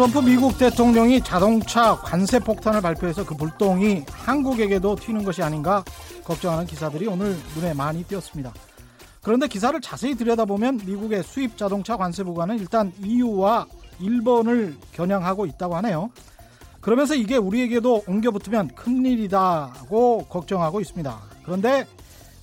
[0.00, 5.84] 트럼프 미국 대통령이 자동차 관세 폭탄을 발표해서 그 불똥이 한국에게도 튀는 것이 아닌가
[6.24, 8.50] 걱정하는 기사들이 오늘 눈에 많이 띄었습니다.
[9.22, 13.66] 그런데 기사를 자세히 들여다보면 미국의 수입 자동차 관세 부과는 일단 EU와
[14.00, 16.10] 일본을 겨냥하고 있다고 하네요.
[16.80, 21.20] 그러면서 이게 우리에게도 옮겨 붙으면 큰일이다고 걱정하고 있습니다.
[21.44, 21.86] 그런데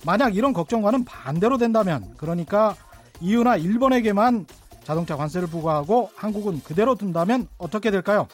[0.06, 2.76] 만약 이런 걱정과는 반대로 된다면 그러니까
[3.20, 4.46] EU나 일본에게만
[4.88, 8.26] 자동차 관세를 부과하고 한국은 그대로 둔다면 어떻게 될까요?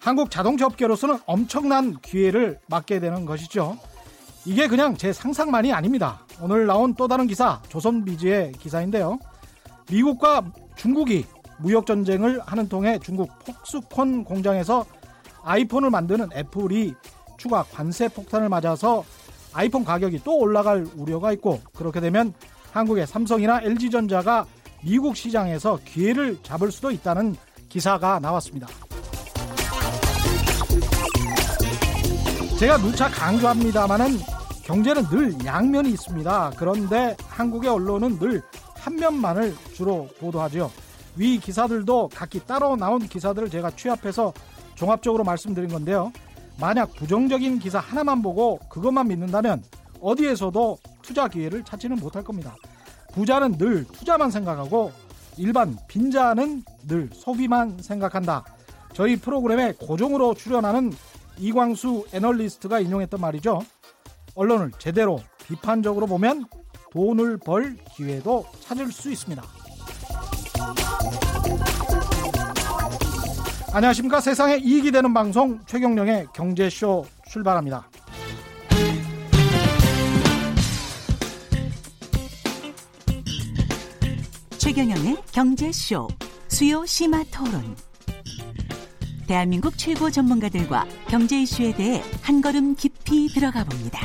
[0.00, 3.78] 한국 자동차 업계로서는 엄청난 기회를 맞게 되는 것이죠.
[4.44, 6.26] 이게 그냥 제 상상만이 아닙니다.
[6.40, 9.20] 오늘 나온 또 다른 기사, 조선비즈의 기사인데요.
[9.88, 10.42] 미국과
[10.74, 11.26] 중국이
[11.58, 14.84] 무역 전쟁을 하는 통에 중국 폭스콘 공장에서
[15.44, 16.94] 아이폰을 만드는 애플이
[17.38, 19.04] 추가 관세 폭탄을 맞아서
[19.52, 22.34] 아이폰 가격이 또 올라갈 우려가 있고 그렇게 되면
[22.72, 24.44] 한국의 삼성이나 LG전자가
[24.84, 27.36] 미국 시장에서 기회를 잡을 수도 있다는
[27.68, 28.68] 기사가 나왔습니다.
[32.58, 34.18] 제가 누차 강조합니다만은
[34.62, 36.52] 경제는 늘 양면이 있습니다.
[36.56, 38.42] 그런데 한국의 언론은 늘
[38.84, 40.70] 한 면만을 주로 보도하죠.
[41.16, 44.34] 위 기사들도 각기 따로 나온 기사들을 제가 취합해서
[44.74, 46.12] 종합적으로 말씀드린 건데요.
[46.60, 49.64] 만약 부정적인 기사 하나만 보고 그것만 믿는다면
[50.02, 52.54] 어디에서도 투자 기회를 찾지는 못할 겁니다.
[53.14, 54.92] 부자는 늘 투자만 생각하고
[55.36, 58.44] 일반 빈자는 늘 소비만 생각한다.
[58.92, 60.92] 저희 프로그램에 고정으로 출연하는
[61.38, 63.62] 이광수 애널리스트가 인용했던 말이죠.
[64.34, 66.44] 언론을 제대로 비판적으로 보면
[66.92, 69.42] 돈을 벌 기회도 찾을 수 있습니다.
[73.72, 74.20] 안녕하십니까.
[74.20, 77.88] 세상에 이익이 되는 방송 최경령의 경제쇼 출발합니다.
[84.64, 86.08] 최경영의 경제쇼
[86.48, 87.76] 수요 심화 토론.
[89.28, 94.00] 대한민국 최고 전문가들과 경제 이슈에 대해 한 걸음 깊이 들어가 봅니다.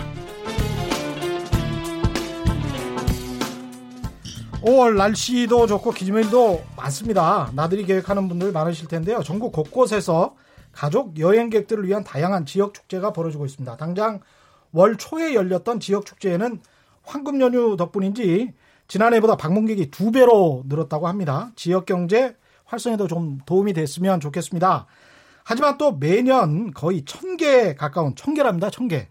[4.61, 7.53] 5월 날씨도 좋고 기념일도 많습니다.
[7.55, 9.23] 나들이 계획하는 분들 많으실 텐데요.
[9.23, 10.35] 전국 곳곳에서
[10.73, 13.77] 가족 여행객들을 위한 다양한 지역 축제가 벌어지고 있습니다.
[13.77, 14.19] 당장
[14.73, 16.59] 월 초에 열렸던 지역 축제에는
[17.03, 18.51] 황금 연휴 덕분인지
[18.89, 21.51] 지난해보다 방문객이 두 배로 늘었다고 합니다.
[21.55, 22.35] 지역 경제
[22.65, 24.87] 활성에도 좀 도움이 됐으면 좋겠습니다.
[25.45, 28.69] 하지만 또 매년 거의 천 개 가까운 천 개랍니다.
[28.69, 29.07] 천 개.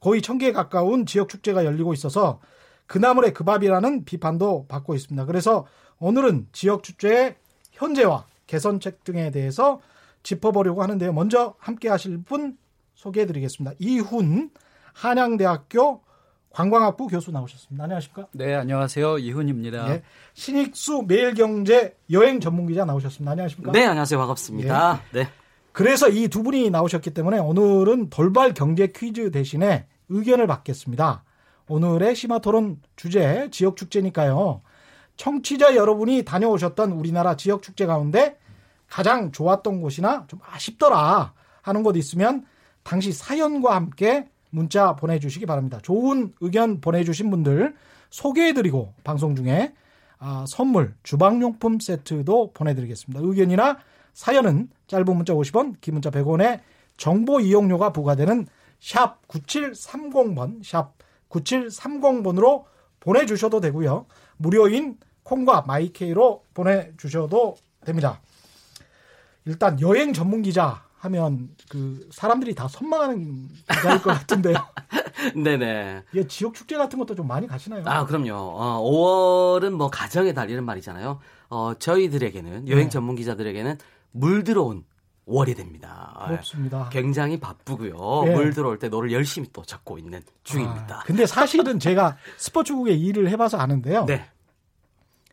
[0.00, 2.40] 거의 천개 가까운 지역 축제가 열리고 있어서
[2.88, 5.24] 그나물의 그 밥이라는 비판도 받고 있습니다.
[5.26, 5.64] 그래서
[6.00, 7.36] 오늘은 지역 축제의
[7.70, 9.80] 현재와 개선책 등에 대해서
[10.24, 11.12] 짚어보려고 하는데요.
[11.12, 12.58] 먼저 함께 하실 분
[12.94, 13.76] 소개해 드리겠습니다.
[13.78, 14.50] 이훈
[14.92, 16.02] 한양대학교
[16.52, 17.84] 관광학부 교수 나오셨습니다.
[17.84, 18.28] 안녕하십니까?
[18.32, 19.18] 네, 안녕하세요.
[19.18, 19.86] 이훈입니다.
[19.88, 20.02] 네,
[20.34, 23.30] 신익수 매일경제 여행 전문기자 나오셨습니다.
[23.32, 23.72] 안녕하십니까?
[23.72, 24.18] 네, 안녕하세요.
[24.18, 25.00] 반갑습니다.
[25.12, 25.22] 네.
[25.24, 25.28] 네.
[25.72, 31.24] 그래서 이 두 분이 나오셨기 때문에 오늘은 돌발 경제 퀴즈 대신에 의견을 받겠습니다.
[31.68, 34.60] 오늘의 심화토론 주제 지역 축제니까요.
[35.16, 38.36] 청취자 여러분이 다녀오셨던 우리나라 지역 축제 가운데
[38.88, 41.32] 가장 좋았던 곳이나 좀 아쉽더라
[41.62, 42.44] 하는 곳 있으면
[42.82, 45.80] 당시 사연과 함께 문자 보내주시기 바랍니다.
[45.82, 47.74] 좋은 의견 보내주신 분들
[48.10, 49.72] 소개해드리고 방송 중에
[50.18, 53.20] 아, 선물 주방용품 세트도 보내드리겠습니다.
[53.24, 53.78] 의견이나
[54.12, 56.60] 사연은 짧은 문자 50원, 긴 문자 100원에
[56.96, 58.46] 정보 이용료가 부과되는
[58.78, 60.92] 샵 9730번, 샵
[61.30, 62.64] 9730번으로
[63.00, 64.06] 보내주셔도 되고요.
[64.36, 68.20] 무료인 콩과 마이케이로 보내주셔도 됩니다.
[69.44, 74.54] 일단 여행 전문 기자 하면 그 사람들이 다 선망하는 기자일 것 같은데요.
[75.34, 76.02] 네네.
[76.14, 77.82] 예, 지역 축제 같은 것도 좀 많이 가시나요?
[77.86, 78.32] 아, 그럼요.
[78.34, 81.18] 어, 5월은 뭐 가정의 달 이런 말이잖아요.
[81.50, 82.88] 어, 저희들에게는 여행 네.
[82.88, 83.78] 전문 기자들에게는
[84.12, 84.84] 물 들어온
[85.24, 86.24] 월이 됩니다.
[86.28, 86.88] 그렇습니다.
[86.92, 88.24] 굉장히 바쁘고요.
[88.24, 88.34] 네.
[88.34, 91.00] 물 들어올 때 노를 열심히 또 잡고 있는 중입니다.
[91.00, 94.04] 아, 근데 사실은 제가 스포츠국에 일을 해봐서 아는데요.
[94.04, 94.24] 네.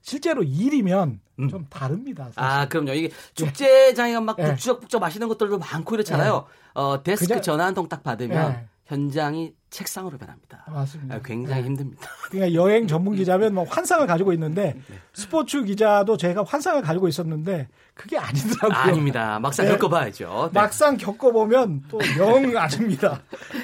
[0.01, 1.49] 실제로 일이면 음.
[1.49, 2.25] 좀 다릅니다.
[2.33, 2.39] 사실.
[2.39, 2.93] 아, 그럼요.
[2.93, 4.45] 이게 축제장에 가막 네.
[4.51, 6.45] 북적북적 마시는 것들도 많고 이렇잖아요.
[6.47, 6.81] 네.
[6.81, 8.65] 어, 데스크 그냥, 전화 한 통 딱 받으면 네.
[8.85, 10.63] 현장이 책상으로 변합니다.
[10.67, 11.15] 맞습니다.
[11.15, 11.67] 아, 굉장히 네.
[11.67, 12.07] 힘듭니다.
[12.31, 14.95] 그러니까 여행 전문 기자면 뭐 환상을 가지고 있는데 네.
[15.13, 18.75] 스포츠 기자도 제가 환상을 가지고 있었는데 그게 아니더라고요.
[18.77, 19.39] 아닙니다.
[19.39, 19.73] 막상 네.
[19.73, 20.49] 겪어봐야죠.
[20.51, 20.59] 네.
[20.59, 23.21] 막상 겪어보면 또 영 아닙니다.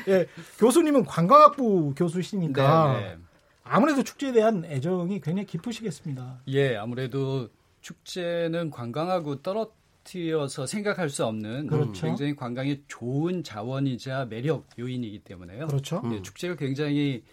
[0.08, 0.28] 예,
[0.60, 3.18] 교수님은 관광학부 교수시니까 네, 네.
[3.66, 6.44] 아무래도 축제에 대한 애정이 굉장히 깊으시겠습니다.
[6.48, 7.50] 예, 아무래도
[7.82, 9.72] 축제는 관광하고 떨어
[10.06, 12.06] 떨어뜨려서 생각할 수 없는 그렇죠.
[12.06, 15.68] 굉장히 관광의 좋은 자원이자 매력 요인이기 때문에요.
[15.68, 16.02] 그렇죠.
[16.08, 17.24] 네, 축제가 굉장히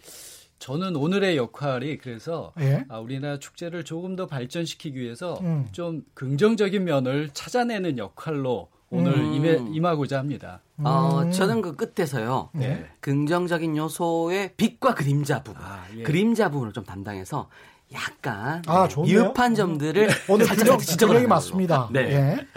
[0.59, 2.85] 저는 오늘의 역할이 그래서 예?
[2.87, 5.67] 아, 우리나라 축제를 조금 더 발전시키기 위해서 음.
[5.71, 9.33] 좀 긍정적인 면을 찾아내는 역할로 오늘 음.
[9.33, 10.61] 임해, 임하고자 합니다.
[10.77, 11.31] 어, 음.
[11.31, 12.49] 저는 그 끝에서요.
[12.53, 12.85] 네.
[12.99, 16.03] 긍정적인 요소의 빛과 그림자 부분, 아, 예.
[16.03, 17.49] 그림자 부분을 좀 담당해서
[17.91, 20.13] 약간 아, 미흡한 점들을 네.
[20.29, 21.89] 오늘 균형, 균형이 맞습니다.
[21.91, 22.01] 네.
[22.01, 22.47] 예.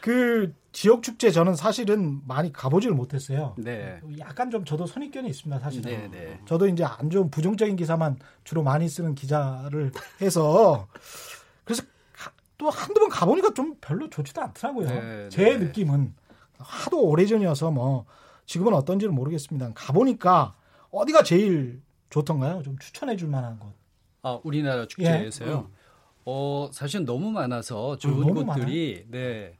[0.00, 3.54] 그 지역 축제 저는 사실은 많이 가보지를 못했어요.
[3.58, 4.00] 네.
[4.18, 5.90] 약간 좀 저도 선입견이 있습니다, 사실은.
[5.90, 6.40] 네, 네.
[6.46, 10.88] 저도 이제 안 좋은 부정적인 기사만 주로 많이 쓰는 기자를 해서
[11.64, 11.82] 그래서
[12.62, 14.88] 또 한두 번 가보니까 좀 별로 좋지도 않더라고요.
[14.88, 15.56] 네, 제 네.
[15.58, 16.14] 느낌은
[16.58, 18.06] 하도 오래전이어서 뭐
[18.46, 19.72] 지금은 어떤지는 모르겠습니다.
[19.74, 20.54] 가보니까
[20.92, 22.62] 어디가 제일 좋던가요?
[22.62, 23.72] 좀 추천해 줄 만한 곳.
[24.22, 25.50] 아, 우리나라 축제에서요?
[25.50, 25.54] 예.
[25.54, 25.66] 음.
[26.24, 29.10] 어, 사실 너무 많아서 좋은 음, 곳들이, 많아요?
[29.10, 29.58] 네.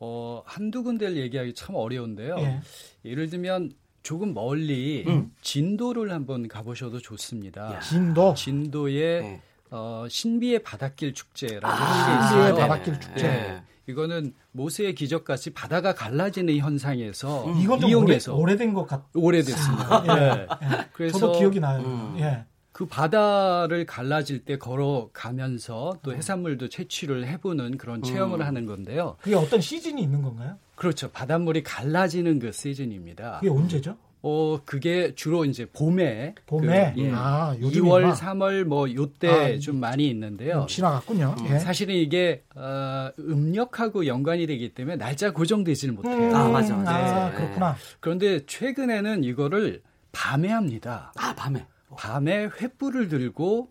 [0.00, 2.36] 어, 한두 군데를 얘기하기 참 어려운데요.
[2.38, 2.60] 예.
[3.04, 3.70] 예를 들면
[4.02, 5.32] 조금 멀리 음.
[5.42, 7.78] 진도를 한번 가보셔도 좋습니다.
[7.78, 8.34] 진도?
[8.34, 9.42] 진도의 네.
[9.72, 13.22] 어, 신비의 바닷길 축제라고 아, 신비의 바닷길 축제.
[13.26, 13.62] 네.
[13.88, 17.56] 이거는 모세의 기적같이 바다가 갈라지는 현상에서 음.
[17.56, 19.06] 이건 이용해서 오래, 된것 같.
[19.14, 20.04] 오래됐습니다.
[20.08, 20.34] 예.
[20.36, 20.46] 네.
[20.92, 21.80] 그래서 저도 기억이 나요.
[21.80, 22.16] 음.
[22.18, 22.44] 예.
[22.70, 26.16] 그 바다를 갈라질 때 걸어가면서 또 음.
[26.16, 28.02] 해산물도 채취를 해보는 그런 음.
[28.02, 29.16] 체험을 하는 건데요.
[29.22, 30.58] 그게 어떤 시즌이 있는 건가요?
[30.74, 31.10] 그렇죠.
[31.10, 33.38] 바닷물이 갈라지는 그 시즌입니다.
[33.40, 33.96] 그게 언제죠?
[34.24, 36.34] 어, 그게 주로 이제 봄에.
[36.46, 36.92] 봄에?
[36.94, 40.66] 그, 예, 아, 2월, 3월 뭐 요때 아, 좀 많이 있는데요.
[40.68, 41.34] 지나갔군요.
[41.40, 41.58] 음, 예.
[41.58, 46.14] 사실은 이게, 어, 음력하고 연관이 되기 때문에 날짜 고정되지를 못해요.
[46.30, 46.94] 음, 아, 맞아, 맞아.
[46.96, 47.36] 아, 네.
[47.36, 47.76] 그렇구나.
[47.98, 49.82] 그런데 최근에는 이거를
[50.12, 51.12] 밤에 합니다.
[51.16, 51.66] 아, 밤에.
[51.96, 53.70] 밤에 횃불을 들고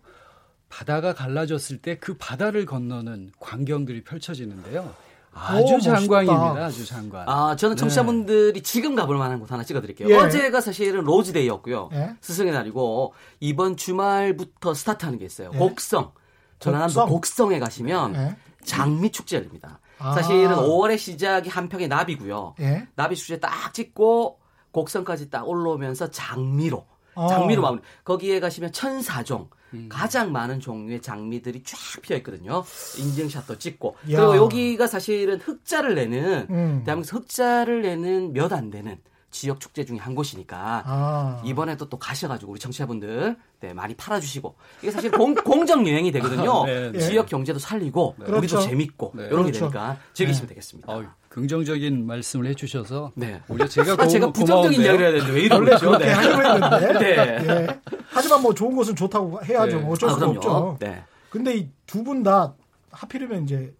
[0.68, 4.94] 바다가 갈라졌을 때 그 바다를 건너는 광경들이 펼쳐지는데요.
[5.34, 6.64] 아주 오, 장관입니다.
[6.64, 7.28] 아주 장관.
[7.28, 8.62] 아, 저는 청취자분들이 네.
[8.62, 10.08] 지금 가볼 만한 곳 하나 찍어드릴게요.
[10.10, 10.14] 예.
[10.14, 11.90] 어제가 사실은 로즈데이였고요.
[11.92, 12.16] 예.
[12.20, 15.50] 스승의 날이고 이번 주말부터 스타트하는 게 있어요.
[15.54, 15.58] 예.
[15.58, 16.12] 곡성.
[16.58, 17.52] 전라남도 곡성?
[17.52, 18.36] 에 가시면 예.
[18.64, 19.80] 장미 축제 열립니다.
[19.98, 20.12] 아.
[20.12, 22.56] 사실은 5월의 시작이 한평의 나비고요.
[22.60, 22.86] 예.
[22.94, 24.38] 나비 축제 딱 찍고
[24.72, 27.28] 곡성까지 딱 올라오면서 장미로 어.
[27.28, 27.82] 장미로 마무리.
[28.04, 29.48] 거기에 가시면 천사종.
[29.74, 29.86] 음.
[29.88, 32.64] 가장 많은 종류의 장미들이 쫙 피어 있거든요.
[32.98, 33.96] 인증샷도 찍고.
[34.10, 34.16] 야.
[34.18, 36.82] 그리고 여기가 사실은 흑자를 내는 음.
[36.84, 38.98] 대한민국 흑자를 내는 몇 안 되는
[39.30, 41.42] 지역 축제 중에 한 곳이니까 아.
[41.42, 46.66] 이번에도 또 가셔가지고 우리 청취자분들 네, 많이 팔아주시고 이게 사실 공, 공정 여행이 되거든요.
[46.66, 46.98] 네, 네.
[46.98, 48.24] 지역 경제도 살리고 네.
[48.26, 48.60] 우리도 그렇죠.
[48.60, 49.22] 재밌고 네.
[49.28, 49.70] 이런 게 그렇죠.
[49.70, 50.54] 되니까 즐기시면 네.
[50.54, 50.92] 되겠습니다.
[50.92, 51.06] 어휴.
[51.32, 53.40] 긍정적인 말씀을 해주셔서 네.
[53.48, 55.86] 오히려 제가 고, 제가 부정적인 이야기를 해야 되는데 왜 이러죠?
[55.88, 56.12] 그렇게 네.
[56.12, 56.98] 하려고 했는데.
[57.00, 57.42] 네.
[57.66, 57.80] 네.
[58.10, 59.78] 하지만 뭐 좋은 것은 좋다고 해야죠.
[59.80, 59.86] 네.
[59.88, 60.76] 어쩔 아, 수가 없죠.
[60.78, 61.02] 네.
[61.30, 62.52] 근데 이 두 분 다
[62.90, 63.72] 하필이면 이제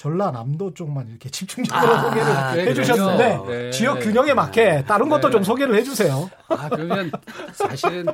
[0.00, 3.70] 전라남도 쪽만 이렇게 집중적으로 아, 소개를 네, 해주셨는데 네.
[3.70, 5.32] 지역 균형에 맞게 다른 것도 네.
[5.32, 6.30] 좀 소개를 해주세요.
[6.48, 7.10] 아 그러면
[7.52, 8.06] 사실은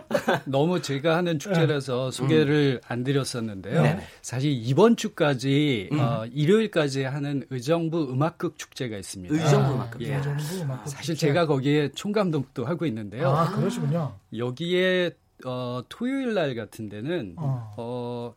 [0.46, 2.16] 너무 제가 하는 축제라서 네.
[2.16, 2.88] 소개를 음.
[2.88, 3.82] 안 드렸었는데요.
[3.82, 4.00] 네.
[4.20, 6.00] 사실 이번 주까지 음.
[6.00, 9.32] 어, 일요일까지 하는 의정부 음악극 축제가 있습니다.
[9.32, 10.02] 의정부 음악극.
[10.02, 10.16] 예.
[10.16, 11.28] 의정부 음악극 사실 축제.
[11.28, 13.28] 제가 거기에 총감독도 하고 있는데요.
[13.28, 14.12] 아 그러시군요.
[14.36, 15.12] 여기에
[15.44, 17.74] 어, 토요일 날 같은 데는 어.
[17.76, 18.34] 어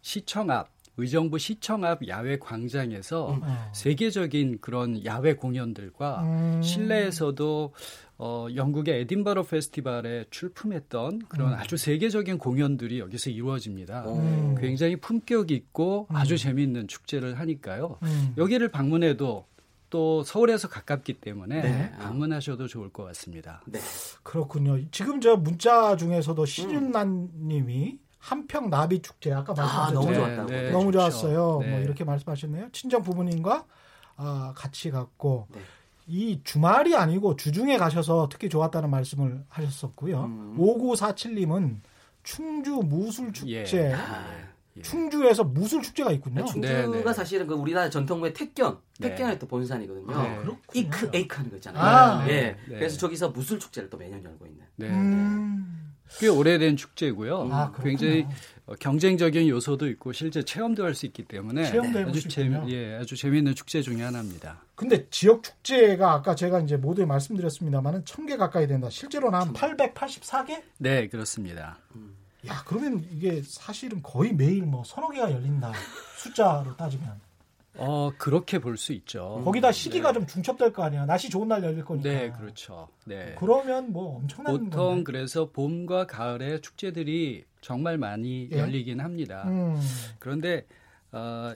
[0.00, 3.40] 시청 앞 의정부 시청 앞 야외 광장에서 음.
[3.42, 3.70] 어.
[3.72, 6.62] 세계적인 그런 야외 공연들과 음.
[6.62, 7.72] 실내에서도
[8.16, 11.54] 어, 영국의 에딘버러 페스티벌에 출품했던 그런 음.
[11.54, 14.04] 아주 세계적인 공연들이 여기서 이루어집니다.
[14.06, 14.54] 음.
[14.60, 16.16] 굉장히 품격 있고 음.
[16.16, 17.98] 아주 재미있는 축제를 하니까요.
[18.02, 18.34] 음.
[18.36, 19.46] 여기를 방문해도
[19.90, 21.92] 또 서울에서 가깝기 때문에 네.
[21.98, 23.62] 방문하셔도 좋을 것 같습니다.
[23.66, 23.78] 네.
[24.22, 24.78] 그렇군요.
[24.90, 29.98] 지금 저 문자 중에서도 신윤란 님이 한평 나비 축제 아까 말씀하셨죠.
[29.98, 30.48] 아, 너무 좋았다고.
[30.48, 30.98] 네, 너무 좋죠.
[30.98, 31.58] 좋았어요.
[31.60, 31.70] 네.
[31.70, 32.70] 뭐 이렇게 말씀하셨네요.
[32.72, 33.66] 친정 부모님과
[34.16, 35.60] 아, 같이 갔고 네.
[36.06, 40.24] 이 주말이 아니고 주중에 가셔서 특히 좋았다는 말씀을 하셨었고요.
[40.24, 40.56] 음.
[40.58, 41.80] 5947님은
[42.22, 43.66] 충주 무술 축제.
[43.74, 43.92] 예.
[43.92, 44.24] 아,
[44.78, 44.80] 예.
[44.80, 46.46] 충주에서 무술 축제가 있군요.
[46.46, 47.12] 충주가 네, 네.
[47.12, 49.10] 사실은 그 우리나라 전통무의 택견, 네.
[49.10, 50.22] 택견의 또 본산이거든요.
[50.22, 50.40] 네.
[50.72, 51.82] 이크 에이크 하는 거 있잖아요.
[51.84, 52.56] 아, 예.
[52.68, 54.64] 그래서 저기서 무술 축제를 또 매년 열고 있는.
[54.76, 54.88] 네.
[54.88, 55.83] 음.
[56.18, 57.48] 꽤 오래된 축제고요.
[57.52, 58.26] 아, 굉장히
[58.66, 61.70] 어, 경쟁적인 요소도 있고 실제 체험도 할 수 있기 때문에
[62.08, 64.62] 아주 재미 예, 아주 재미있는 축제 중에 하나입니다.
[64.74, 68.88] 근데 지역 축제가 아까 제가 이제 모두에 말씀드렸습니다만은 천개 가까이 된다.
[68.90, 70.62] 실제로는 한 884개?
[70.78, 71.78] 네, 그렇습니다.
[71.96, 72.14] 음.
[72.46, 75.72] 야, 그러면 이게 사실은 거의 매일 뭐 서너 개가 열린다.
[76.18, 77.20] 숫자로 따지면.
[77.76, 79.42] 어 그렇게 볼 수 있죠.
[79.44, 80.14] 거기다 시기가 네.
[80.14, 81.06] 좀 중첩될 거 아니야.
[81.06, 82.08] 날씨 좋은 날 열릴 거니까.
[82.08, 82.88] 네, 그렇죠.
[83.04, 83.34] 네.
[83.38, 85.02] 그러면 뭐 엄청난 보통 건데.
[85.04, 88.58] 그래서 봄과 가을에 축제들이 정말 많이 예?
[88.58, 89.44] 열리긴 합니다.
[89.46, 89.80] 음.
[90.18, 90.66] 그런데
[91.12, 91.52] 어,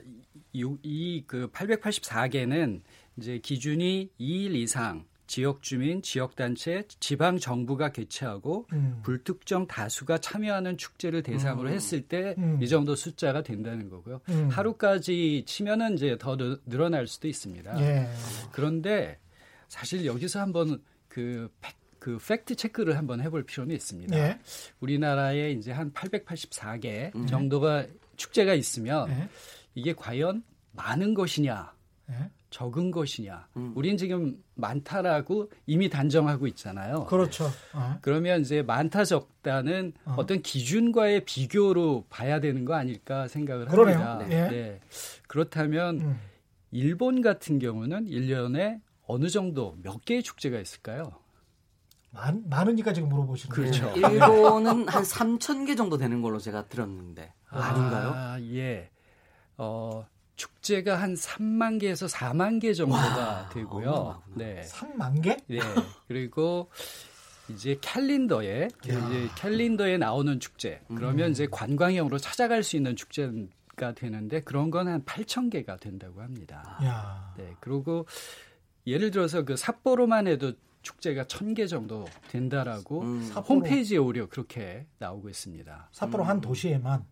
[0.53, 2.81] 이그 884개는
[3.17, 8.99] 이제 기준이 2일 이상 지역 주민, 지역 단체, 지방 정부가 개최하고 음.
[9.03, 11.73] 불특정 다수가 참여하는 축제를 대상으로 음.
[11.73, 12.65] 했을 때이 음.
[12.65, 14.19] 정도 숫자가 된다는 거고요.
[14.29, 14.49] 음.
[14.49, 17.79] 하루까지 치면은 이제 더 늘어날 수도 있습니다.
[17.81, 18.09] 예.
[18.51, 19.19] 그런데
[19.67, 21.49] 사실 여기서 한번 그
[21.99, 24.17] 그 팩트 체크를 한번 해볼 필요는 있습니다.
[24.17, 24.39] 예.
[24.79, 27.27] 우리나라에 이제 한 884개 음.
[27.27, 29.29] 정도가 축제가 있으면 예.
[29.75, 31.73] 이게 과연 많은 것이냐,
[32.09, 32.31] 예.
[32.49, 33.47] 적은 것이냐.
[33.57, 33.73] 음.
[33.75, 37.05] 우린 지금 많다라고 이미 단정하고 있잖아요.
[37.05, 37.45] 그렇죠.
[37.73, 37.97] 어.
[38.01, 40.25] 그러면 이제 많다 적다는 어.
[40.25, 43.99] 떤 기준과의 비교로 봐야 되는 거 아닐까 생각을 그러네요.
[43.99, 44.27] 합니다.
[44.27, 44.49] 네.
[44.49, 44.79] 네.
[45.27, 46.19] 그렇다면 음.
[46.71, 51.11] 일본 같은 경우는 1년에 어느 정도 몇 개의 축제가 있을까요?
[52.11, 53.91] 많, 많으니까 지금 물어보시는 거죠.
[53.91, 53.99] 그렇죠.
[54.09, 58.89] 일본은 한 3천 개 정도 되는 걸로 제가 들었는데 아, 닌가요 아, 예.
[59.57, 60.05] 어,
[60.39, 64.23] 축제가 한 3만 개에서 4만 개 정도가 와, 되고요.
[64.35, 64.61] 네.
[64.65, 65.35] 3만 개?
[65.47, 65.59] 네.
[66.07, 66.69] 그리고
[67.49, 70.81] 이제 캘린더에 이제 캘린더에 나오는 축제.
[70.87, 71.31] 그러면 음.
[71.31, 76.79] 이제 관광형으로 찾아갈 수 있는 축제가 되는데 그런 건 한 8천 개가 된다고 합니다.
[76.83, 77.33] 야.
[77.37, 77.53] 네.
[77.59, 78.05] 그리고
[78.87, 80.53] 예를 들어서 그 삿포로만 해도
[80.83, 83.29] 축제가 1000개 정도 된다라고 음.
[83.47, 85.89] 홈페이지에 오히려 그렇게 나오고 있습니다.
[85.91, 86.29] 삿포로 음.
[86.29, 87.05] 한 도시에만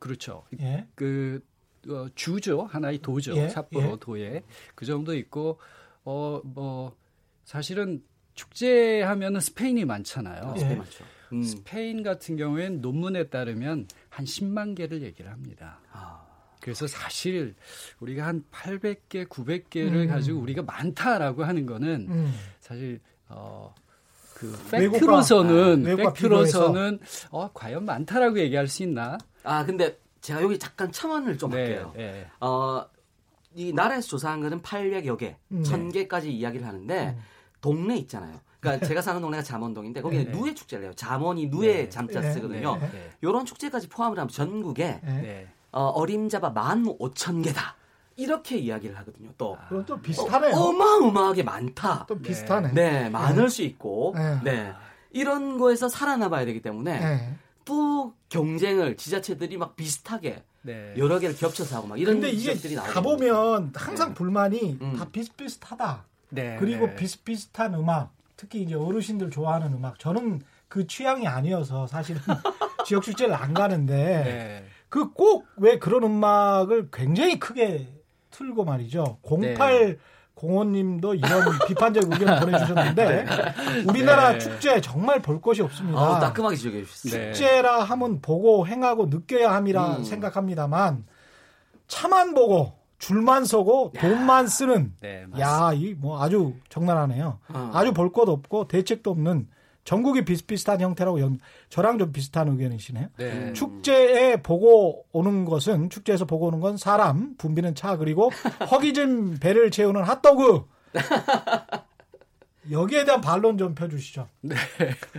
[0.00, 0.44] 그렇죠.
[0.58, 0.88] 예.
[0.96, 1.40] 그
[1.88, 3.96] 어, 주죠 하나의 도죠 예, 삿포로 예.
[4.00, 4.42] 도에
[4.74, 5.58] 그 정도 있고
[6.04, 6.96] 어 뭐
[7.44, 8.02] 사실은
[8.34, 10.54] 축제 하면 은 스페인이 많잖아요.
[10.58, 10.74] 예.
[10.76, 11.04] 많죠.
[11.32, 11.42] 음.
[11.42, 15.80] 스페인 같은 경우에는 논문에 따르면 한 10만 개를 얘기를 합니다.
[15.92, 16.20] 아.
[16.60, 17.54] 그래서 사실
[18.00, 20.08] 우리가 한 800개, 900개를 음.
[20.08, 22.34] 가지고 우리가 많다라고 하는 거는 음.
[22.60, 23.74] 사실 어,
[24.34, 29.18] 그 팩트로서는 아, 팩트로서는 어, 과연 많다라고 얘기할 수 있나?
[29.42, 31.92] 아 근데 제가 여기 잠깐 첨언을 좀 네, 할게요.
[31.96, 32.26] 네.
[32.40, 32.86] 어,
[33.54, 35.62] 이 나라에서 조사한 거는 800여 개, 음.
[35.62, 37.22] 1000개까지 이야기를 하는데 음.
[37.60, 38.40] 동네 있잖아요.
[38.60, 40.38] 그러니까 제가 사는 동네가 잠원동인데 거기에 네, 네.
[40.38, 40.92] 누에 축제를 해요.
[40.94, 41.88] 잠원이 누에 네.
[41.88, 42.78] 잠자 네, 쓰거든요.
[43.20, 45.00] 이런 축제까지 포함을 하면 전국에
[45.72, 47.74] 어, 어림잡아 15,000개다.
[48.14, 49.30] 이렇게 이야기를 하거든요.
[49.38, 49.56] 또.
[49.58, 50.54] 아, 그럼 또 비슷하네요.
[50.54, 52.04] 어, 마어마하게 많다.
[52.06, 52.72] 또 비슷하네.
[52.72, 54.14] 네, 많을 수 있고.
[54.44, 54.72] 네.
[55.10, 60.94] 이런 거에서 살아남아야 되기 때문에 또 경쟁을 지자체들이 막 비슷하게 네.
[60.96, 64.14] 여러 개를 겹쳐서 하고 막 이런 근데 이게 가보면 항상 네.
[64.14, 64.96] 불만이 음.
[64.96, 66.04] 다 비슷비슷하다.
[66.30, 66.56] 네.
[66.58, 66.96] 그리고 네.
[66.96, 69.98] 비슷비슷한 음악, 특히 이제 어르신들 좋아하는 음악.
[69.98, 72.20] 저는 그 취향이 아니어서 사실은
[72.86, 74.64] 지역 축제를 안 가는데 네.
[74.88, 77.88] 그꼭 왜 그런 음악을 굉장히 크게
[78.30, 79.18] 틀고 말이죠.
[79.22, 79.98] 08
[80.34, 83.84] 공원님도 이런 비판적 의견 보내주셨는데 네.
[83.88, 84.38] 우리나라 네.
[84.38, 86.00] 축제 정말 볼 것이 없습니다.
[86.00, 87.32] 아, 따끔하게 지적해 주셨어요.
[87.32, 90.04] 축제라 하면 보고 행하고 느껴야 함이라 음.
[90.04, 91.04] 생각합니다만
[91.86, 97.38] 차만 보고 줄만 서고 돈만 쓰는 네, 야이 뭐 아주 적나라하네요.
[97.48, 97.70] 어.
[97.74, 99.48] 아주 볼 것 없고 대책도 없는
[99.84, 103.08] 전국이 비슷비슷한 형태라고 연, 저랑 좀 비슷한 의견이시네요.
[103.16, 103.52] 네.
[103.52, 108.30] 축제에 보고 오는 것은 축제에서 보고 오는 건 사람, 붐비는 차 그리고
[108.70, 110.64] 허기진 배를 채우는 핫도그.
[112.70, 114.28] 여기에 대한 반론 좀 펴주시죠.
[114.42, 114.54] 네.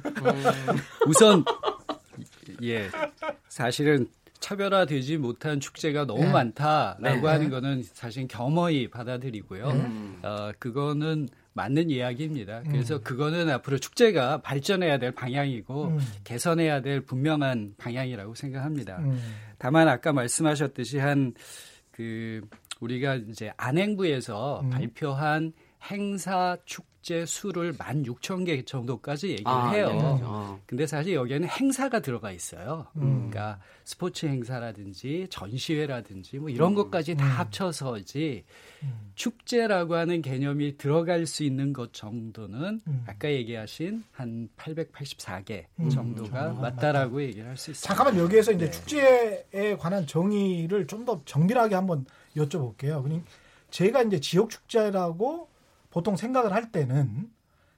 [0.05, 0.77] 음,
[1.07, 1.43] 우선
[2.61, 2.89] 예
[3.49, 4.07] 사실은
[4.39, 6.31] 차별화되지 못한 축제가 너무 네.
[6.31, 7.27] 많다라고 네.
[7.27, 9.67] 하는 거는 사실 겸허히 받아들이고요.
[9.69, 10.19] 음.
[10.21, 12.63] 어, 그거는 맞는 이야기입니다.
[12.63, 13.01] 그래서 음.
[13.03, 15.99] 그거는 앞으로 축제가 발전해야 될 방향이고 음.
[16.23, 18.97] 개선해야 될 분명한 방향이라고 생각합니다.
[18.99, 19.19] 음.
[19.57, 21.33] 다만 아까 말씀하셨듯이 한
[21.93, 22.41] 그
[22.81, 24.69] 우리가 이제 안행부에서 음.
[24.71, 25.53] 발표한
[25.89, 29.87] 행사 축 제 수를 16,000개 정도까지 얘기를 아, 해요.
[29.89, 30.59] 네, 어.
[30.65, 32.87] 근데 사실 여기에는 행사가 들어가 있어요.
[32.95, 33.29] 음.
[33.29, 36.75] 그러니까 스포츠 행사라든지 전시회라든지 뭐 이런 음.
[36.75, 37.29] 것까지 다 음.
[37.31, 38.45] 합쳐서지
[38.83, 39.11] 음.
[39.15, 43.03] 축제라고 하는 개념이 들어갈 수 있는 것 정도는 음.
[43.05, 47.23] 아까 얘기하신 한 884개 음, 정도가 맞다라고 맞다.
[47.23, 47.87] 얘기를 할 수 있습니다.
[47.87, 48.71] 잠깐만 여기에서 이제 네.
[48.71, 52.05] 축제에 관한 정의를 좀 더 정밀하게 한번
[52.37, 53.03] 여쭤볼게요.
[53.03, 53.21] 그러니
[53.71, 55.49] 제가 이제 지역 축제라고
[55.93, 57.29] 보통 생각을 할 때는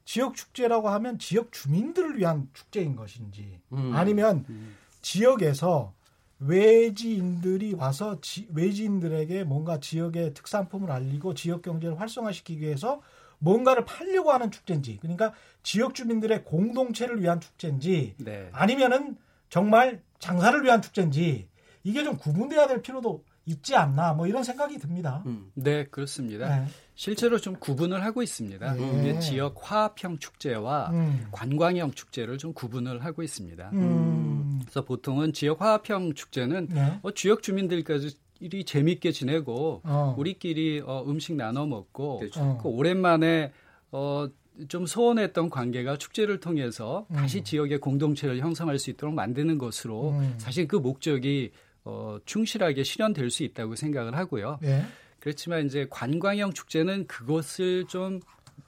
[0.05, 3.91] 지역 축제라고 하면 지역 주민들을 위한 축제인 것인지 음.
[3.93, 4.77] 아니면 음.
[5.01, 5.93] 지역에서
[6.39, 13.01] 외지인들이 와서 지, 외지인들에게 뭔가 지역의 특산품을 알리고 지역 경제를 활성화시키기 위해서
[13.39, 18.49] 뭔가를 팔려고 하는 축제인지 그러니까 지역 주민들의 공동체를 위한 축제인지 네.
[18.53, 19.17] 아니면은
[19.49, 21.49] 정말 장사를 위한 축제인지
[21.83, 25.21] 이게 좀 구분돼야 될 필요도 있지 않나 뭐 이런 생각이 듭니다.
[25.25, 25.51] 음.
[25.53, 26.47] 네 그렇습니다.
[26.47, 26.65] 네.
[26.95, 28.73] 실제로 좀 구분을 하고 있습니다.
[28.73, 29.19] 네.
[29.19, 31.27] 지역 화합형 축제와 음.
[31.31, 33.69] 관광형 축제를 좀 구분을 하고 있습니다.
[33.73, 34.61] 음.
[34.61, 36.99] 그래서 보통은 지역 화합형 축제는 네.
[37.01, 40.15] 어, 지역 주민들까지 이 재밌게 지내고 어.
[40.17, 42.59] 우리끼리 어, 음식 나눠 먹고 그렇죠.
[42.61, 43.51] 그 오랜만에
[43.91, 44.27] 어,
[44.69, 47.15] 좀 소원했던 관계가 축제를 통해서 음.
[47.15, 50.35] 다시 지역의 공동체를 형성할 수 있도록 만드는 것으로 음.
[50.37, 51.51] 사실 그 목적이
[51.83, 54.59] 어, 충실하게 실현될 수 있다고 생각을 하고요.
[54.63, 54.85] 예.
[55.25, 58.19] 그렇지만 이제 관광형 축제는 그것을 좀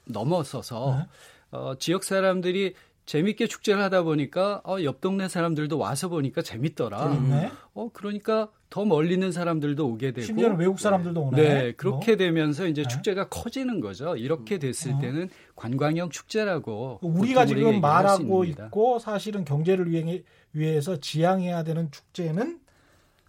[0.06, 1.06] 넘어서서 네.
[1.52, 2.74] 어, 지역 사람들이
[3.06, 7.12] 재밌게 축제를 하다 보니까 어, 옆 동네 사람들도 와서 보니까 재밌더라.
[7.14, 7.52] 재밌네.
[7.74, 11.36] 어 그러니까 더 멀리 있는 사람들도 오게 되고 심지어는 외국 사람들도 오네.
[11.36, 12.16] 네, 그렇게 뭐?
[12.16, 12.88] 되면서 이제 네.
[12.88, 14.16] 축제가 커지는 거죠.
[14.16, 14.98] 이렇게 됐을 어.
[14.98, 22.58] 때는 관광형 축제라고 우리가 지금 말하고 있고 사실은 경제를 위해, 위해서 지향해야 되는 축제는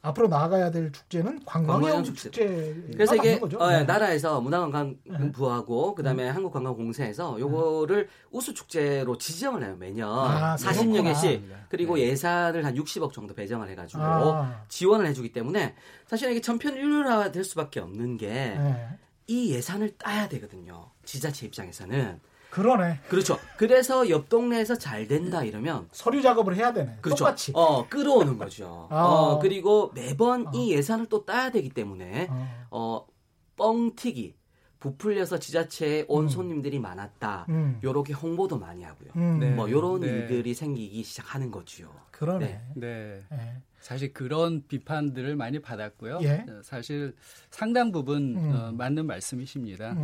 [0.01, 2.73] 앞으로 나아가야 될 축제는 관광형 축제.
[2.93, 3.83] 그래서 이게 어, 네.
[3.83, 5.95] 나라에서 문화관광부하고 네.
[5.95, 6.29] 그다음에 네.
[6.29, 12.03] 한국관광공사에서 요거를 우수 축제로 지정을 해요 매년 아, 40여 개씩 그리고 네.
[12.03, 14.63] 예산을 한 60억 정도 배정을 해가지고 아.
[14.69, 15.75] 지원을 해주기 때문에
[16.07, 18.97] 사실 이게 전편일류화 될 수밖에 없는 게이 네.
[19.27, 22.21] 예산을 따야 되거든요 지자체 입장에서는.
[22.49, 22.99] 그러네.
[23.07, 23.37] 그렇죠.
[23.57, 26.97] 그래서 옆 동네에서 잘 된다 이러면 서류 작업을 해야 되네.
[27.01, 27.25] 그렇죠.
[27.25, 27.51] 똑같이.
[27.55, 28.87] 어, 끌어오는 거죠.
[28.89, 29.03] 아.
[29.03, 30.51] 어, 그리고 매번 어.
[30.53, 33.07] 이 예산을 또 따야 되기 때문에 어, 어
[33.55, 34.35] 뻥튀기
[34.79, 36.29] 부풀려서 지자체에 온 음.
[36.29, 37.45] 손님들이 많았다.
[37.49, 37.79] 음.
[37.83, 39.09] 요렇게 홍보도 많이 하고요.
[39.17, 39.39] 음.
[39.39, 39.51] 네.
[39.51, 40.07] 뭐 요런 네.
[40.07, 41.91] 일들이 생기기 시작하는 거지요.
[42.11, 42.45] 그러네.
[42.45, 42.61] 네.
[42.75, 43.23] 네.
[43.29, 43.57] 네.
[43.81, 46.19] 사실 그런 비판들을 많이 받았고요.
[46.23, 46.45] 예?
[46.63, 47.15] 사실
[47.49, 48.55] 상당 부분 음.
[48.55, 49.95] 어, 맞는 말씀이십니다.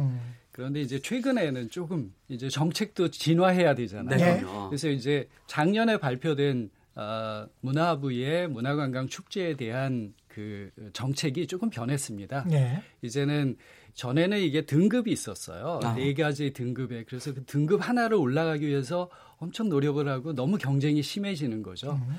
[0.55, 0.65] 음.
[0.65, 4.17] 그런데 이제 최근에는 조금 이제 정책도 진화해야 되잖아요.
[4.17, 4.41] 네.
[4.69, 12.45] 그래서 이제 작년에 발표된 어, 문화부의 문화관광 축제에 대한 그 정책이 조금 변했습니다.
[12.49, 12.81] 네.
[13.01, 13.57] 이제는
[13.95, 15.81] 전에는 이게 등급이 있었어요.
[15.83, 15.95] 아.
[15.95, 21.63] 네 가지 등급에 그래서 그 등급 하나를 올라가기 위해서 엄청 노력을 하고 너무 경쟁이 심해지는
[21.63, 21.93] 거죠.
[21.93, 22.15] 음.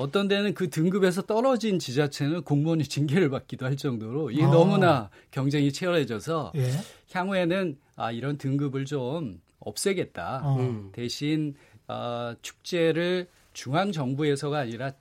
[0.00, 4.50] 어떤 데는 그 등급에서 떨어진 지자체는 공무원이 징계를 받기도 할 정도로 이게 아.
[4.50, 6.70] 너무나 경쟁이 치열해져서 예.
[7.12, 10.40] 향후에는 아 이런 등급을 좀 없애겠다.
[10.44, 10.90] 어.
[10.92, 11.54] 대신
[11.86, 14.92] 어, 축제를 중앙 정부에서가 아니라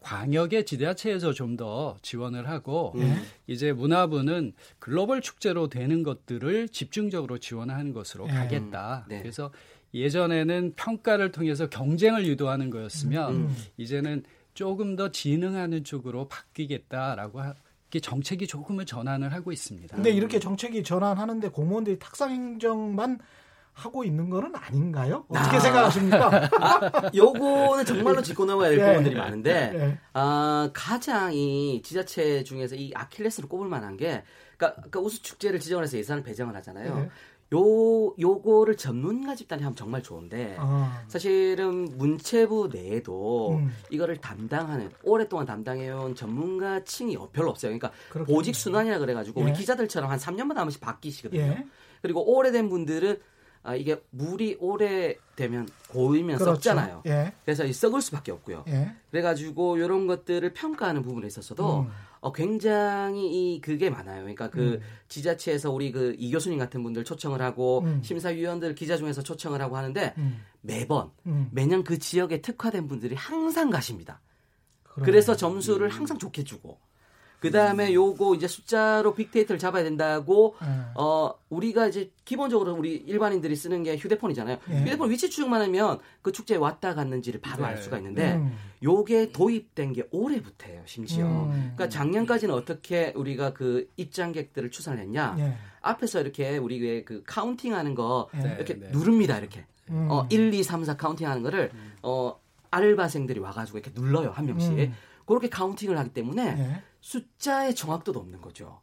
[0.00, 3.16] 광역의 지자체에서 좀 더 지원을 하고 예.
[3.46, 8.32] 이제 문화부는 글로벌 축제로 되는 것들을 집중적으로 지원하는 것으로 예.
[8.32, 9.04] 가겠다.
[9.08, 9.18] 네.
[9.20, 9.50] 그래서
[9.92, 13.56] 예전에는 평가를 통해서 경쟁을 유도하는 거였으면 음.
[13.76, 14.22] 이제는
[14.60, 17.54] 조금 더 진흥하는 쪽으로 바뀌겠다라고 하,
[18.02, 19.96] 정책이 조금은 전환을 하고 있습니다.
[19.96, 23.20] 근데 이렇게 정책이 전환하는데 공무원들이 탁상 행정만
[23.72, 25.24] 하고 있는 거는 아닌가요?
[25.30, 25.60] 어떻게 아.
[25.60, 26.50] 생각하십니까?
[26.60, 28.86] 아, 요거는 정말로 짚고 넘어야 될 네.
[28.88, 29.98] 부분들이 많은데 네.
[30.12, 34.22] 아, 가장 이 지자체 중에서 이 아킬레스를 꼽을 만한 게
[34.58, 36.98] 그러니까, 그러니까 우수 축제를 지정을 해서 예산을 배정을 하잖아요.
[36.98, 37.08] 네.
[37.52, 41.02] 요 요거를 전문가 집단이 하면 정말 좋은데 아.
[41.08, 43.74] 사실은 문체부 내에도 음.
[43.90, 47.70] 이거를 담당하는 오랫동안 담당해온 전문가 층이 별로 없어요.
[47.70, 48.36] 그러니까 그렇군요.
[48.36, 49.44] 보직 순환이라 그래가지고 예.
[49.44, 51.40] 우리 기자들처럼 한 3년마다 한 번씩 바뀌시거든요.
[51.40, 51.66] 예.
[52.02, 53.18] 그리고 오래된 분들은
[53.62, 56.54] 아, 이게 물이 오래 되면 고이면 그렇죠.
[56.54, 57.02] 썩잖아요.
[57.06, 57.32] 예.
[57.44, 58.64] 그래서 썩을 수밖에 없고요.
[58.68, 58.94] 예.
[59.10, 61.90] 그래가지고 이런 것들을 평가하는 부분에 있어서도 음.
[62.20, 64.20] 어, 굉장히 이 그게 많아요.
[64.20, 64.80] 그러니까 그 음.
[65.08, 68.02] 지자체에서 우리 그 이 교수님 같은 분들 초청을 하고 음.
[68.02, 70.42] 심사위원들 기자 중에서 초청을 하고 하는데 음.
[70.60, 71.48] 매번 음.
[71.50, 74.20] 매년 그 지역에 특화된 분들이 항상 가십니다.
[74.82, 75.06] 그래.
[75.06, 75.90] 그래서 점수를 음.
[75.90, 76.78] 항상 좋게 주고
[77.40, 80.84] 그 다음에 요거 이제 숫자로 빅데이터를 잡아야 된다고 음.
[80.94, 84.58] 어 우리가 이제 기본적으로 우리 일반인들이 쓰는 게 휴대폰이잖아요.
[84.70, 84.80] 예.
[84.82, 87.70] 휴대폰 위치 추적만 하면 그 축제에 왔다 갔는지를 바로 네.
[87.70, 88.56] 알 수가 있는데 음.
[88.82, 90.82] 요게 도입된 게 올해부터예요.
[90.84, 91.26] 심지어.
[91.26, 91.72] 음.
[91.74, 95.36] 그러니까 작년까지는 어떻게 우리가 그 입장객들을 추산을 했냐?
[95.38, 95.54] 예.
[95.80, 98.54] 앞에서 이렇게 우리 그 counting하는 거 예.
[98.56, 98.90] 이렇게 네, 네.
[98.92, 99.38] 누릅니다.
[99.38, 100.08] 이렇게 음.
[100.10, 101.92] 어 1, 2, 3, 4 counting하는 거를 음.
[102.02, 102.38] 어
[102.70, 104.72] 알바생들이 와가지고 이렇게 눌러요 한 명씩.
[104.72, 104.94] 음.
[105.26, 106.82] 그렇게 counting을 하기 때문에 예.
[107.00, 108.80] 숫자의 정확도도 없는 거죠.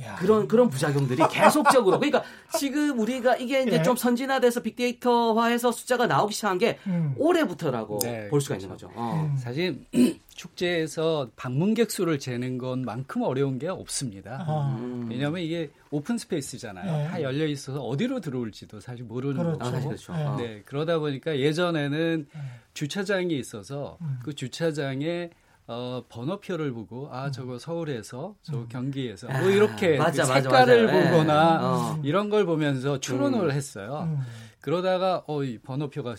[0.00, 0.14] 야.
[0.14, 2.22] 그런 그런 부작용들이 계속적으로 그러니까
[2.56, 3.82] 지금 우리가 이게 이제 예.
[3.82, 7.14] 좀 선진화돼서 빅데이터화해서 숫자가 나오기 시작한 게 음.
[7.16, 8.66] 올해부터라고 네, 볼 수가 그렇죠.
[8.66, 8.92] 있는 거죠.
[8.94, 9.28] 어.
[9.28, 9.36] 음.
[9.36, 9.84] 사실
[10.28, 14.44] 축제에서 방문객 수를 재는 것만큼 어려운 게 없습니다.
[14.46, 14.76] 아.
[14.78, 15.08] 음.
[15.10, 16.96] 왜냐하면 이게 open space잖아요.
[16.96, 17.08] 네.
[17.08, 19.64] 다 열려 있어서 어디로 들어올지도 사실 모르는 그렇죠.
[19.64, 20.12] 아, 사실 그렇죠.
[20.12, 20.24] 네.
[20.24, 20.36] 어.
[20.36, 20.62] 네.
[20.64, 22.40] 그러다 보니까 예전에는 네.
[22.72, 24.20] 주차장이 있어서 음.
[24.22, 25.30] 그 주차장에
[25.68, 27.32] 어, 번호표를 보고 아 음.
[27.32, 28.68] 저거 서울에서 저 음.
[28.70, 31.10] 경기에서 뭐 이렇게 맞아, 그 색깔을 맞아, 맞아.
[31.10, 31.64] 보거나 네.
[31.64, 32.00] 어.
[32.02, 33.50] 이런 걸 보면서 추론을 음.
[33.50, 34.08] 했어요.
[34.08, 34.18] 음.
[34.60, 36.16] 그러다가 어, 이 번호표가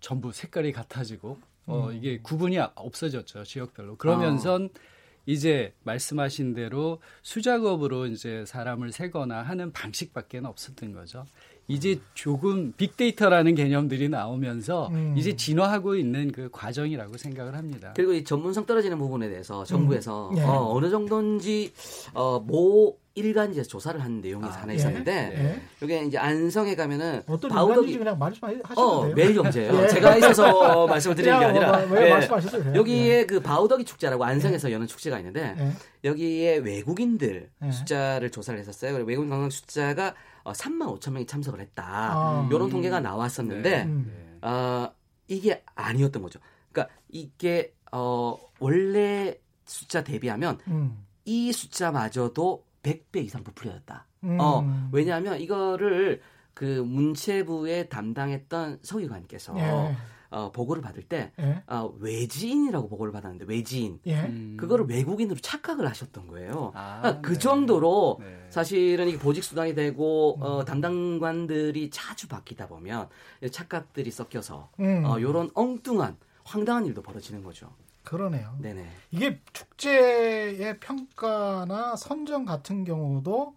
[0.00, 1.96] 전부 색깔이 같아지고 어, 음.
[1.96, 3.96] 이게 구분이 없어졌죠 지역별로.
[3.96, 4.80] 그러면선 어.
[5.26, 11.24] 이제 말씀하신 대로 수작업으로 이제 사람을 세거나 하는 방식밖에 없었던 거죠.
[11.68, 15.14] 이제 조금 빅데이터라는 개념들이 나오면서 음.
[15.16, 17.92] 이제 진화하고 있는 그 과정이라고 생각을 합니다.
[17.94, 20.34] 그리고 이 전문성 떨어지는 부분에 대해서 정부에서 음.
[20.34, 20.44] 네.
[20.44, 21.72] 어, 어느 정도인지
[22.14, 25.62] 어, 뭐 일간지에서 조사를 한 내용이 아, 하나 있었는데 예.
[25.82, 29.14] 여기 이제 안성에 가면은 어떤 바우덕이 그냥 말씀하셔도 어, 돼요.
[29.14, 29.72] 매일경제예요.
[29.82, 29.88] 예.
[29.88, 32.10] 제가 있어서 말씀을 드리는 게 아니라 뭐, 뭐, 예.
[32.10, 32.74] 말씀하셨어요.
[32.74, 33.26] 여기에 예.
[33.26, 35.72] 그 바우덕이 축제라고 안성에서 여는 축제가 있는데 예.
[36.08, 37.70] 여기에 외국인들 예.
[37.70, 38.94] 숫자를 조사를 했었어요.
[39.04, 41.84] 외국인 관광 숫자가 어, 3만 5천 명이 참석을 했다.
[41.84, 42.48] 아.
[42.50, 43.82] 이런 통계가 나왔었는데 네.
[43.84, 44.38] 음.
[44.42, 44.90] 어,
[45.28, 46.40] 이게 아니었던 거죠.
[46.72, 51.04] 그러니까 이게 어, 원래 숫자 대비하면 음.
[51.24, 54.06] 이 숫자마저도 100배 이상 부풀려졌다.
[54.24, 54.38] 음.
[54.40, 56.20] 어, 왜냐하면 이거를
[56.54, 59.96] 그 문체부에 담당했던 서기관께서 예.
[60.30, 61.62] 어, 보고를 받을 때 예.
[61.66, 64.20] 어, 외지인이라고 보고를 받았는데 외지인 예.
[64.22, 64.56] 음.
[64.58, 66.72] 그거를 외국인으로 착각을 하셨던 거예요.
[66.74, 67.38] 아, 그러니까 그 네.
[67.38, 68.46] 정도로 네.
[68.48, 70.42] 사실은 이게 보직 수당이 되고 음.
[70.42, 73.08] 어, 담당관들이 자주 바뀌다 보면
[73.50, 75.04] 착각들이 섞여서 음.
[75.04, 77.70] 어, 이런 엉뚱한 황당한 일도 벌어지는 거죠.
[78.04, 78.56] 그러네요.
[78.60, 78.86] 네네.
[79.10, 83.54] 이게 축제의 평가나 선정 같은 경우도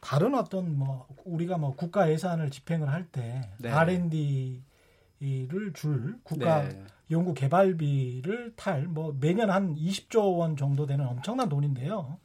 [0.00, 3.70] 다른 어떤 뭐 우리가 뭐 국가 예산을 집행을 할때 네.
[3.70, 4.62] R&D를
[5.74, 6.84] 줄 국가 네.
[7.10, 12.18] 연구 개발비를 탈 뭐 매년 한 20조 원 정도 되는 엄청난 돈인데요.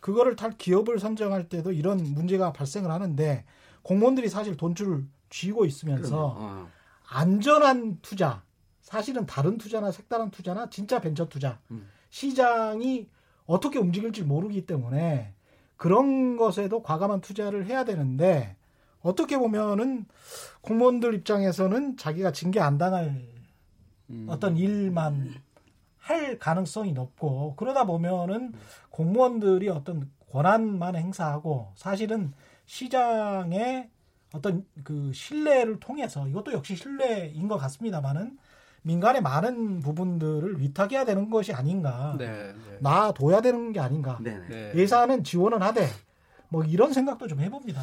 [0.00, 3.44] 그거를 탈 기업을 선정할 때도 이런 문제가 발생을 하는데
[3.82, 6.68] 공무원들이 사실 돈줄을 쥐고 있으면서 어.
[7.08, 8.42] 안전한 투자
[8.84, 11.88] 사실은 다른 투자나 색다른 투자나 진짜 벤처 투자 음.
[12.10, 13.08] 시장이
[13.46, 15.32] 어떻게 움직일지 모르기 때문에
[15.76, 18.56] 그런 것에도 과감한 투자를 해야 되는데
[19.00, 20.04] 어떻게 보면은
[20.60, 23.26] 공무원들 입장에서는 자기가 징계 안 당할
[24.10, 24.26] 음.
[24.28, 25.34] 어떤 일만
[25.96, 28.52] 할 가능성이 높고 그러다 보면은
[28.90, 32.34] 공무원들이 어떤 권한만 행사하고 사실은
[32.66, 33.88] 시장의
[34.34, 38.36] 어떤 그 신뢰를 통해서 이것도 역시 신뢰인 것 같습니다만은
[38.84, 42.14] 민간의 많은 부분들을 위탁해야 되는 것이 아닌가.
[42.18, 42.78] 네, 네.
[42.80, 44.18] 놔둬야 되는 게 아닌가.
[44.20, 44.72] 네, 네.
[44.74, 45.88] 예산은 지원은 하되
[46.50, 47.82] 뭐 이런 생각도 좀 해봅니다.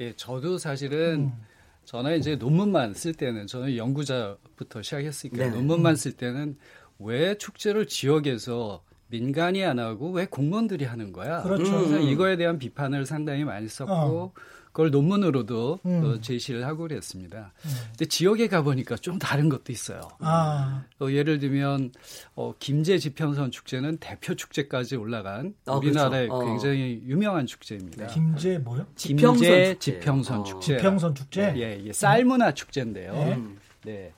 [0.00, 1.44] 예, 저도 사실은 음.
[1.84, 5.50] 저는 이제 논문만 쓸 때는 저는 연구자부터 시작했으니까 네.
[5.50, 6.56] 논문만 쓸 때는
[6.98, 11.42] 왜 축제를 지역에서 민간이 안 하고 왜 공무원들이 하는 거야?
[11.42, 11.78] 그렇죠.
[11.78, 12.02] 음.
[12.02, 14.32] 이거에 대한 비판을 상당히 많이 썼고 어.
[14.78, 16.04] 그걸 논문으로도 음.
[16.04, 17.52] 어, 제시를 하고 그랬습니다.
[17.64, 17.70] 음.
[17.88, 20.02] 근데 지역에 가보니까 좀 다른 것도 있어요.
[20.20, 20.84] 아.
[21.00, 21.90] 어, 예를 들면
[22.36, 26.44] 어, 김제 지평선 축제는 대표 축제까지 올라간 어, 우리나라의 그렇죠.
[26.44, 26.46] 어.
[26.46, 28.06] 굉장히 유명한 축제입니다.
[28.06, 28.86] 김제 뭐요?
[28.94, 30.76] 김제 지평선, 지평선 축제.
[30.76, 31.54] 지평선 축제.
[31.56, 33.12] 예, 예, 쌀 문화 축제인데요.
[33.14, 33.42] 네.
[33.84, 34.12] 네.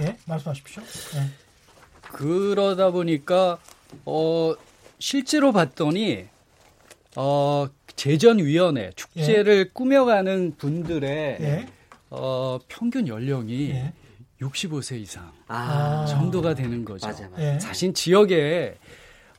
[0.00, 0.82] 예, 말씀하십시오.
[0.82, 1.28] 네.
[2.12, 3.58] 그러다 보니까
[4.06, 4.54] 어
[4.98, 6.26] 실제로 봤더니
[7.16, 9.70] 어 재전위원회 축제를 예.
[9.72, 11.66] 꾸며가는 분들의 예.
[12.10, 13.92] 어, 평균 연령이 예.
[14.40, 16.04] 65세 이상 아.
[16.06, 17.06] 정도가 되는 거죠.
[17.06, 17.54] 맞아, 맞아.
[17.54, 17.58] 예.
[17.58, 18.76] 사실 지역에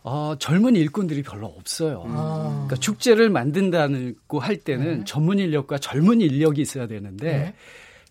[0.03, 2.03] 어, 젊은 일꾼들이 별로 없어요.
[2.07, 2.49] 아.
[2.49, 5.03] 그러니까 축제를 만든다고 할 때는 예.
[5.05, 7.53] 전문 인력과 젊은 인력이 있어야 되는데 예.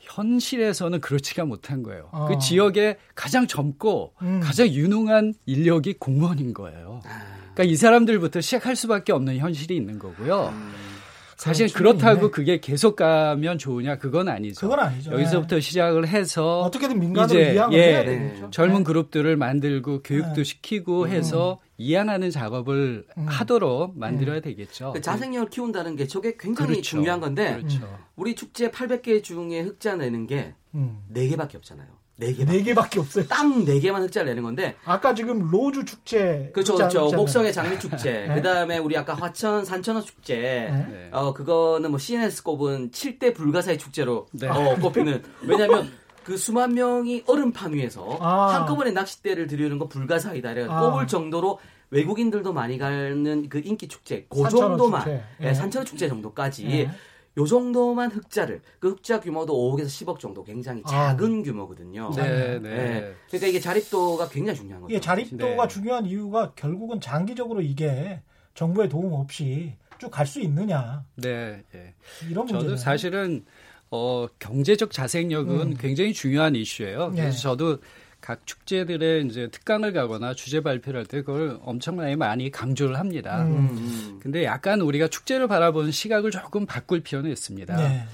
[0.06, 2.08] 현실에서는 그렇지가 못한 거예요.
[2.12, 2.26] 어.
[2.28, 4.40] 그 지역에 가장 젊고 음.
[4.42, 7.00] 가장 유능한 인력이 공무원인 거예요.
[7.04, 7.36] 아.
[7.54, 10.50] 그러니까 이 사람들부터 시작할 수밖에 없는 현실이 있는 거고요.
[10.52, 10.72] 음,
[11.36, 12.30] 사실 그렇다고 있네.
[12.30, 14.60] 그게 계속 가면 좋으냐 그건 아니죠.
[14.60, 15.12] 그건 아니죠.
[15.12, 15.60] 여기서부터 네.
[15.60, 18.50] 시작을 해서 어떻게든 민간으로 이제 예, 해야 되겠죠.
[18.50, 18.84] 젊은 네.
[18.84, 20.44] 그룹들을 만들고 교육도 네.
[20.44, 21.08] 시키고 음.
[21.08, 23.26] 해서 이해하는 작업을 음.
[23.26, 24.92] 하도록 만들어야 되겠죠.
[24.94, 26.82] 그 자생력을 키운다는 게 저게 굉장히 그렇죠.
[26.82, 27.98] 중요한 건데 그렇죠.
[28.16, 31.02] 우리 축제 800개 중에 흑자 내는 게 음.
[31.14, 31.88] 4개밖에 없잖아요.
[32.18, 32.46] 네 개.
[32.46, 33.26] 네 개밖에 없어요.
[33.26, 34.74] 딱 네 개만 흑자를 내는 건데.
[34.86, 36.50] 아까 지금 로주 축제.
[36.54, 37.10] 그렇죠, 그렇죠.
[37.14, 38.26] 목성의 장미 축제.
[38.26, 38.34] 네?
[38.36, 40.34] 그다음에 우리 아까 화천 산천어 축제.
[40.34, 41.10] 네.
[41.12, 44.48] 어 그거는 뭐 CNS 꼽은 7대 불가사의 축제로 네.
[44.48, 45.22] 어, 꼽히는.
[45.42, 45.90] 왜냐하면
[46.26, 48.52] 그 수만 명이 얼음판 위에서 아.
[48.52, 50.50] 한꺼번에 낚싯대를 들이는 거 불가사이다.
[50.50, 50.80] 이래 아.
[50.80, 51.60] 꼽을 정도로
[51.90, 54.26] 외국인들도 많이 가는 그 인기 축제.
[54.28, 55.02] 그 정도만.
[55.02, 55.22] 축제.
[55.38, 56.64] 네, 산천어 축제 정도까지.
[56.64, 56.90] 네.
[57.38, 60.90] 요 정도만 흑자를 그 흑자 규모도 5억에서 10억 정도 굉장히 아.
[60.90, 61.42] 작은 아.
[61.44, 62.10] 규모거든요.
[62.16, 63.14] 네, 네, 네.
[63.28, 64.94] 그러니까 이게 자립도가 굉장히 중요한 거죠.
[64.96, 65.68] 예, 자립도가 네.
[65.68, 68.20] 중요한 이유가 결국은 장기적으로 이게
[68.54, 71.04] 정부의 도움 없이 쭉 갈 수 있느냐.
[71.14, 71.94] 네, 네.
[72.28, 72.64] 이런 문제.
[72.64, 73.44] 저도 사실은
[73.90, 75.76] 어, 경제적 자생력은 음.
[75.78, 77.10] 굉장히 중요한 이슈예요.
[77.12, 77.42] 그래서 네.
[77.42, 77.78] 저도
[78.20, 83.44] 각 축제들의 이제 특강을 가거나 주제 발표를 할 때 그걸 엄청나게 많이 강조를 합니다.
[83.44, 83.68] 음.
[83.70, 84.18] 음.
[84.20, 87.76] 근데 약간 우리가 축제를 바라보는 시각을 조금 바꿀 필요는 있습니다.
[87.76, 88.04] 네.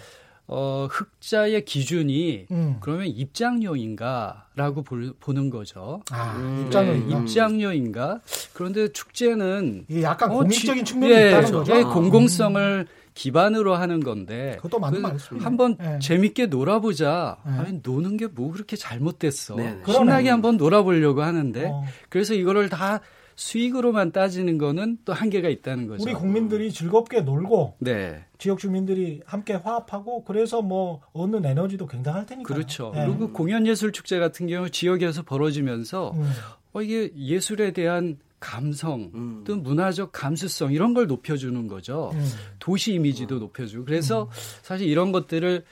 [0.48, 2.76] 어, 흑자의 기준이 음.
[2.80, 6.02] 그러면 입장료인가라고 볼, 보는 거죠.
[6.10, 8.20] 아, 음, 입장료 네, 입장료인가?
[8.52, 11.76] 그런데 축제는 약간 어, 공익적인 측면이 예, 있다는 거죠.
[11.76, 13.01] 예, 공공성을 음.
[13.14, 15.44] 기반으로 하는 건데 그것도 맞는 말씀이에요.
[15.44, 15.98] 한번 네.
[15.98, 17.38] 재밌게 놀아보자.
[17.46, 17.52] 네.
[17.52, 19.56] 아니 노는 게 뭐 그렇게 잘못됐어.
[19.56, 19.78] 네.
[19.86, 21.84] 신나게 한번 놀아보려고 하는데 어.
[22.08, 23.00] 그래서 이거를 다
[23.34, 26.02] 수익으로만 따지는 거는 또 한계가 있다는 거죠.
[26.04, 28.24] 우리 국민들이 즐겁게 놀고 네.
[28.38, 32.52] 지역 주민들이 함께 화합하고 그래서 뭐 얻는 에너지도 굉장할 테니까.
[32.54, 32.92] 그렇죠.
[32.94, 33.06] 네.
[33.06, 36.30] 그리고 공연 예술 축제 같은 경우 지역에서 벌어지면서 음.
[36.72, 39.44] 어 이게 예술에 대한 감성 음.
[39.46, 42.10] 또 문화적 감수성 이런 걸 높여주는 거죠.
[42.12, 42.28] 음.
[42.58, 43.40] 도시 이미지도 음.
[43.40, 44.28] 높여주고 그래서 음.
[44.62, 45.64] 사실 이런 것들을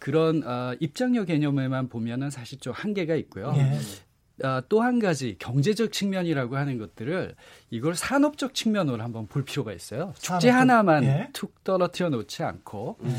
[0.00, 3.54] 그런 어, 입장료 개념에만 보면은 사실 좀 한계가 있고요.
[3.56, 3.78] 예.
[4.42, 7.34] 아, 또한 가지 경제적 측면이라고 하는 것들을
[7.70, 10.12] 이걸 산업적 측면으로 한번 볼 필요가 있어요.
[10.18, 11.30] 축제 하나만 예.
[11.32, 13.16] 툭 떨어뜨려 놓지 않고 음.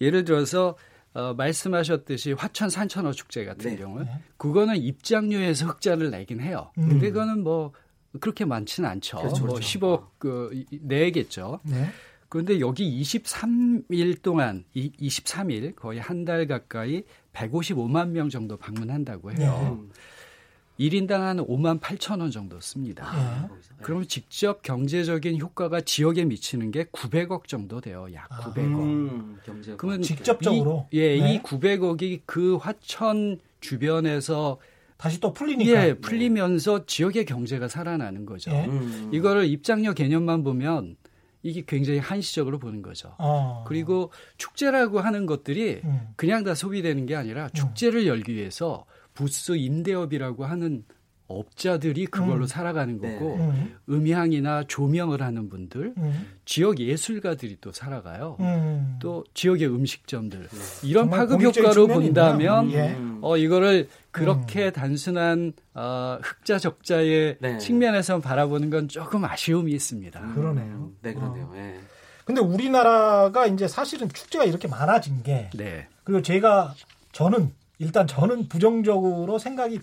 [0.00, 0.76] 예를 들어서
[1.14, 3.76] 어, 말씀하셨듯이 화천 산천어 축제 같은 네.
[3.76, 4.18] 경우는 네.
[4.36, 6.72] 그거는 입장료에서 흑자를 내긴 해요.
[6.78, 6.88] 음.
[6.88, 7.72] 근데 그거는 뭐
[8.20, 9.18] 그렇게 많지는 않죠.
[9.18, 9.78] 그렇죠, 뭐 그렇죠.
[9.78, 11.60] 10억 그 내겠죠.
[11.64, 11.88] 네.
[12.28, 19.86] 그런데 여기 23일 동안 이 23일 거의 한 달 가까이 155만 명 정도 방문한다고 해요.
[19.90, 20.88] 네.
[20.88, 23.04] 1인당 한 5만 8천 원 정도 씁니다.
[23.06, 23.48] 아,
[23.82, 28.06] 그러면 직접 경제적인 효과가 지역에 미치는 게 900억 정도 돼요.
[28.14, 28.58] 약 900억.
[28.80, 29.38] 음,
[29.76, 31.34] 그러면 직접적으로 이, 예, 네.
[31.34, 34.58] 이 900억이 그 화천 주변에서
[35.02, 35.88] 다시 또 풀리니까.
[35.88, 38.52] 예, 풀리면서 지역의 경제가 살아나는 거죠.
[38.52, 38.66] 예.
[38.66, 39.10] 음.
[39.12, 40.94] 이거를 입장료 개념만 보면
[41.42, 43.16] 이게 굉장히 한시적으로 보는 거죠.
[43.18, 43.64] 어.
[43.66, 46.02] 그리고 축제라고 하는 것들이 음.
[46.14, 50.84] 그냥 다 소비되는 게 아니라 축제를 열기 위해서 부스 임대업이라고 하는
[51.28, 52.46] 업자들이 그걸로 음.
[52.46, 53.14] 살아가는 네.
[53.14, 53.74] 거고 네.
[53.88, 56.26] 음향이나 조명을 하는 분들 음.
[56.44, 58.96] 지역 예술가들이 또 살아가요 음.
[59.00, 60.88] 또 지역의 음식점들 네.
[60.88, 62.96] 이런 파급 효과로 본다면 예.
[63.20, 64.72] 어 이거를 그렇게 음.
[64.72, 67.58] 단순한 어, 흑자 적자의 네.
[67.58, 70.20] 측면에서 바라보는 건 조금 아쉬움이 있습니다.
[70.20, 70.34] 음.
[70.34, 70.90] 그러네요.
[71.00, 71.44] 네 그러네요.
[71.46, 71.56] 어.
[71.56, 71.80] 예.
[72.24, 75.88] 근데 우리나라가 이제 사실은 축제가 이렇게 많아진 게 네.
[76.04, 76.74] 그리고 제가
[77.12, 79.80] 저는 일단 저는 부정적으로 생각이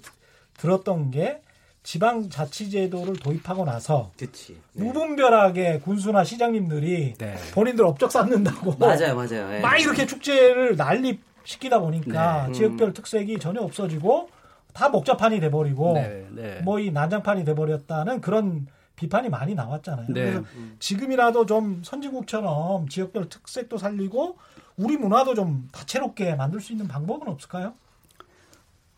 [0.60, 1.41] 들었던 게
[1.84, 4.84] 지방자치제도를 도입하고 나서 그치, 네.
[4.84, 7.36] 무분별하게 군수나 시장님들이 네.
[7.54, 9.50] 본인들 업적 쌓는다고 맞아요, 맞아요.
[9.50, 9.60] 네.
[9.60, 12.48] 막 이렇게 축제를 난립시키다 보니까 네.
[12.50, 12.54] 음.
[12.54, 14.30] 지역별 특색이 전혀 없어지고
[14.74, 16.62] 다 목자판이 돼버리고 네, 네.
[16.62, 20.08] 뭐이 난장판이 돼버렸다는 그런 비판이 많이 나왔잖아요.
[20.08, 20.43] 그래서
[20.80, 24.38] 지금이라도 좀 선진국처럼 지역별 특색도 살리고
[24.76, 27.74] 우리 문화도 좀 다채롭게 만들 수 있는 방법은 없을까요?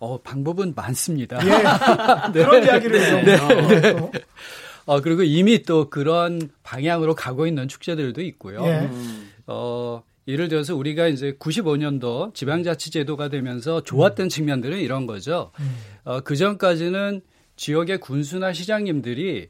[0.01, 1.37] 어, 방법은 많습니다.
[1.45, 1.49] 예.
[2.33, 2.43] 네.
[2.43, 3.23] 그런 이야기를 좀.
[3.23, 3.81] 네.
[3.81, 3.89] 네.
[3.91, 4.11] 어,
[4.85, 8.65] 어, 그리고 이미 또 그런 방향으로 가고 있는 축제들도 있고요.
[8.65, 8.89] 예.
[9.45, 14.29] 어, 예를 들어서 우리가 이제 95년도 지방자치제도가 되면서 좋았던 음.
[14.29, 15.51] 측면들은 이런 거죠.
[15.59, 15.75] 음.
[16.03, 17.21] 어, 그 전까지는
[17.55, 19.49] 지역의 군수나 시장님들이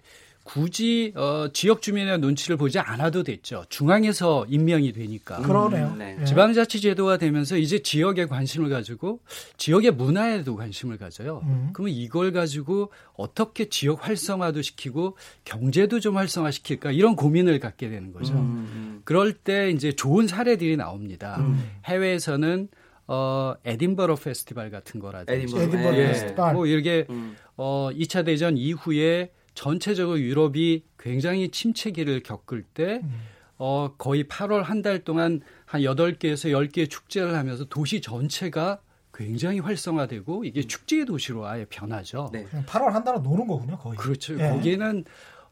[0.51, 3.63] 굳이 어, 지역 주민의 눈치를 보지 않아도 됐죠.
[3.69, 5.37] 중앙에서 임명이 되니까.
[5.37, 5.95] 음, 그러네요.
[5.97, 6.17] 네.
[6.19, 6.25] 예.
[6.25, 9.21] 지방자치제도가 되면서 이제 지역에 관심을 가지고
[9.55, 11.41] 지역의 문화에도 관심을 가져요.
[11.45, 11.69] 음.
[11.71, 18.33] 그러면 이걸 가지고 어떻게 지역 활성화도 시키고 경제도 좀 활성화시킬까 이런 고민을 갖게 되는 거죠.
[18.33, 18.39] 음.
[18.39, 19.01] 음.
[19.05, 21.37] 그럴 때 이제 좋은 사례들이 나옵니다.
[21.39, 21.63] 음.
[21.85, 22.67] 해외에서는
[23.07, 25.55] 어, 에딘버러 페스티벌 같은 거라든지.
[25.55, 26.07] 에딘버러, 예.
[26.07, 26.53] 페스티벌.
[26.53, 27.37] 뭐 이렇게 음.
[27.55, 33.11] 어, 2차 대전 이후에 전체적으로 유럽이 굉장히 침체기를 겪을 때 음.
[33.57, 38.79] 어, 거의 8월 한 달 동안 한 8개에서 10개의 축제를 하면서 도시 전체가
[39.13, 40.67] 굉장히 활성화되고 이게 음.
[40.67, 42.29] 축제의 도시로 아예 변하죠.
[42.33, 42.45] 네.
[42.65, 43.97] 8월 한 달은 노는 거군요, 거의.
[43.97, 44.33] 그렇죠.
[44.39, 44.49] 예.
[44.49, 45.05] 거기에는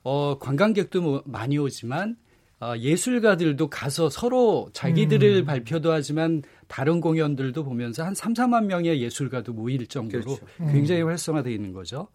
[0.04, 2.16] 어, 관광객도 뭐 많이 오지만
[2.62, 5.46] 어, 예술가들도 가서 서로 자기들을 음.
[5.46, 10.46] 발표도 하지만 다른 공연들도 보면서 한 3, 4만 명의 예술가도 모일 정도로 그렇죠.
[10.60, 10.74] 음.
[10.74, 12.10] 굉장히 활성화되어 있는 거죠.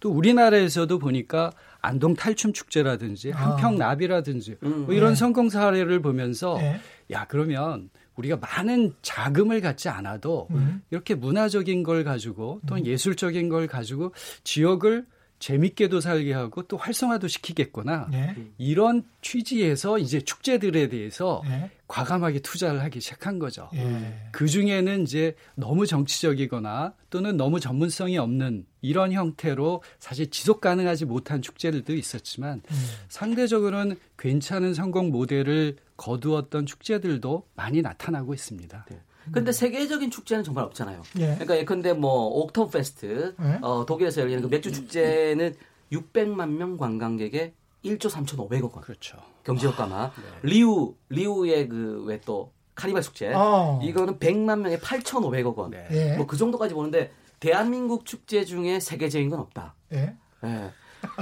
[0.00, 3.52] 또 우리나라에서도 보니까 안동 탈춤 축제라든지 아.
[3.52, 4.86] 한평 나비라든지 음.
[4.86, 5.14] 뭐 이런 네.
[5.16, 6.80] 성공 사례를 보면서 네.
[7.10, 10.82] 야 그러면 우리가 많은 자금을 갖지 않아도 음.
[10.90, 12.86] 이렇게 문화적인 걸 가지고 또는 음.
[12.86, 15.04] 예술적인 걸 가지고 지역을
[15.40, 18.08] 재밌게도 살게 하고 또 활성화도 시키겠구나.
[18.10, 18.36] 네.
[18.58, 21.70] 이런 취지에서 이제 축제들에 대해서 네.
[21.88, 23.68] 과감하게 투자를 하기 시작한 거죠.
[23.72, 24.28] 네.
[24.32, 31.40] 그 중에는 이제 너무 정치적이거나 또는 너무 전문성이 없는 이런 형태로 사실 지속 가능하지 못한
[31.40, 32.86] 축제들도 있었지만 음.
[33.08, 38.86] 상대적으로는 괜찮은 성공 모델을 거두었던 축제들도 많이 나타나고 있습니다.
[39.30, 39.34] 네.
[39.34, 41.02] 근데 세계적인 축제는 정말 없잖아요.
[41.18, 41.26] 예.
[41.34, 43.58] 그러니까 예컨대 뭐 옥토 페스트 예.
[43.62, 45.54] 어, 독일에서 열리는 그 맥주 축제는
[45.92, 47.52] 600만 명 관광객의
[47.84, 48.82] 1조 3,500억 원.
[48.82, 49.18] 그렇죠.
[49.44, 50.10] 경제 효과만.
[50.10, 50.48] 네.
[50.48, 53.32] 리우 리우의 그 왜 또 카니발 축제.
[53.34, 53.78] 어.
[53.82, 55.70] 이거는 100만 명에 8,500억 원.
[55.70, 55.86] 네.
[55.90, 56.16] 예.
[56.16, 59.74] 뭐그 정도까지 보는데 대한민국 축제 중에 세계적인 건 없다.
[59.92, 60.14] 예.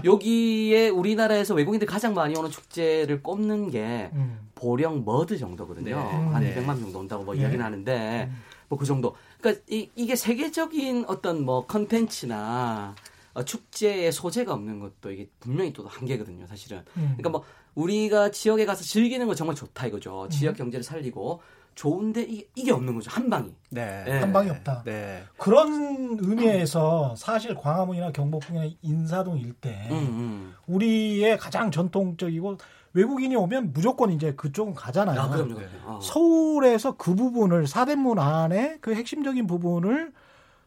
[0.05, 0.09] 예.
[0.09, 4.51] 여기에 우리나라에서 외국인들 가장 많이 오는 축제를 꼽는 게 음.
[4.55, 5.97] 보령 머드 정도거든요.
[5.97, 6.01] 네.
[6.03, 6.55] 한 네.
[6.55, 7.43] 200만 명 정도 온다고 뭐 네.
[7.43, 8.43] 이야기는 하는데 음.
[8.69, 9.15] 뭐그 정도.
[9.41, 12.95] 그러니까 이, 이게 세계적인 어떤 뭐 컨텐츠나
[13.35, 16.79] 어, 축제의 소재가 없는 것도 이게 분명히 또 한계거든요, 사실은.
[16.97, 17.15] 음.
[17.17, 20.25] 그러니까 뭐 우리가 지역에 가서 즐기는 건 정말 좋다 이거죠.
[20.25, 20.31] 음.
[20.31, 21.41] 지역 경제를 살리고
[21.79, 23.09] 좋은데 이게, 이게 없는 거죠.
[23.09, 23.55] 한 방이.
[23.71, 24.03] 네.
[24.05, 24.19] 네.
[24.19, 24.83] 한 방이 없다.
[24.85, 25.23] 네.
[25.37, 30.55] 그런 의미에서 사실 광화문이나 경복궁이나 인사동 일대 음, 음.
[30.67, 32.57] 우리의 가장 전통적이고
[32.95, 35.21] 외국인이 오면 무조건 이제 그쪽은 가잖아요.
[35.21, 35.55] 아, 그럼요.
[35.85, 36.01] 어.
[36.03, 40.13] 서울에서 그 부분을 사대문 안에 그 핵심적인 부분을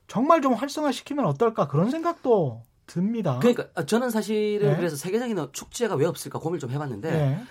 [0.08, 3.40] 정말 좀 활성화시키면 어떨까 그런 생각도 듭니다.
[3.40, 4.76] 그러니까 저는 사실은 네.
[4.78, 7.44] 그래서 세계적인 축제가 왜 없을까 고민을 좀 해봤는데 네.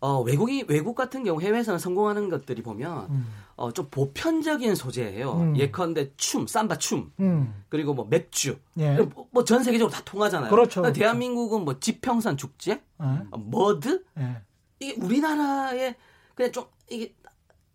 [0.00, 3.26] 어, 외국이 외국 같은 경우 해외에서는 성공하는 것들이 보면 음.
[3.56, 5.32] 어, 좀 보편적인 소재예요.
[5.32, 5.56] 음.
[5.56, 7.64] 예컨대 춤, 삼바 춤, 음.
[7.68, 8.96] 그리고 뭐 맥주, 예.
[9.32, 10.50] 뭐전 세계적으로 다 통하잖아요.
[10.50, 10.82] 그렇죠.
[10.82, 12.80] 그러니까 대한민국은 뭐 지평선 축제, 예.
[12.98, 14.42] 어, 머드, 예.
[14.78, 15.96] 이게 우리나라에
[16.36, 17.12] 그냥 좀 이게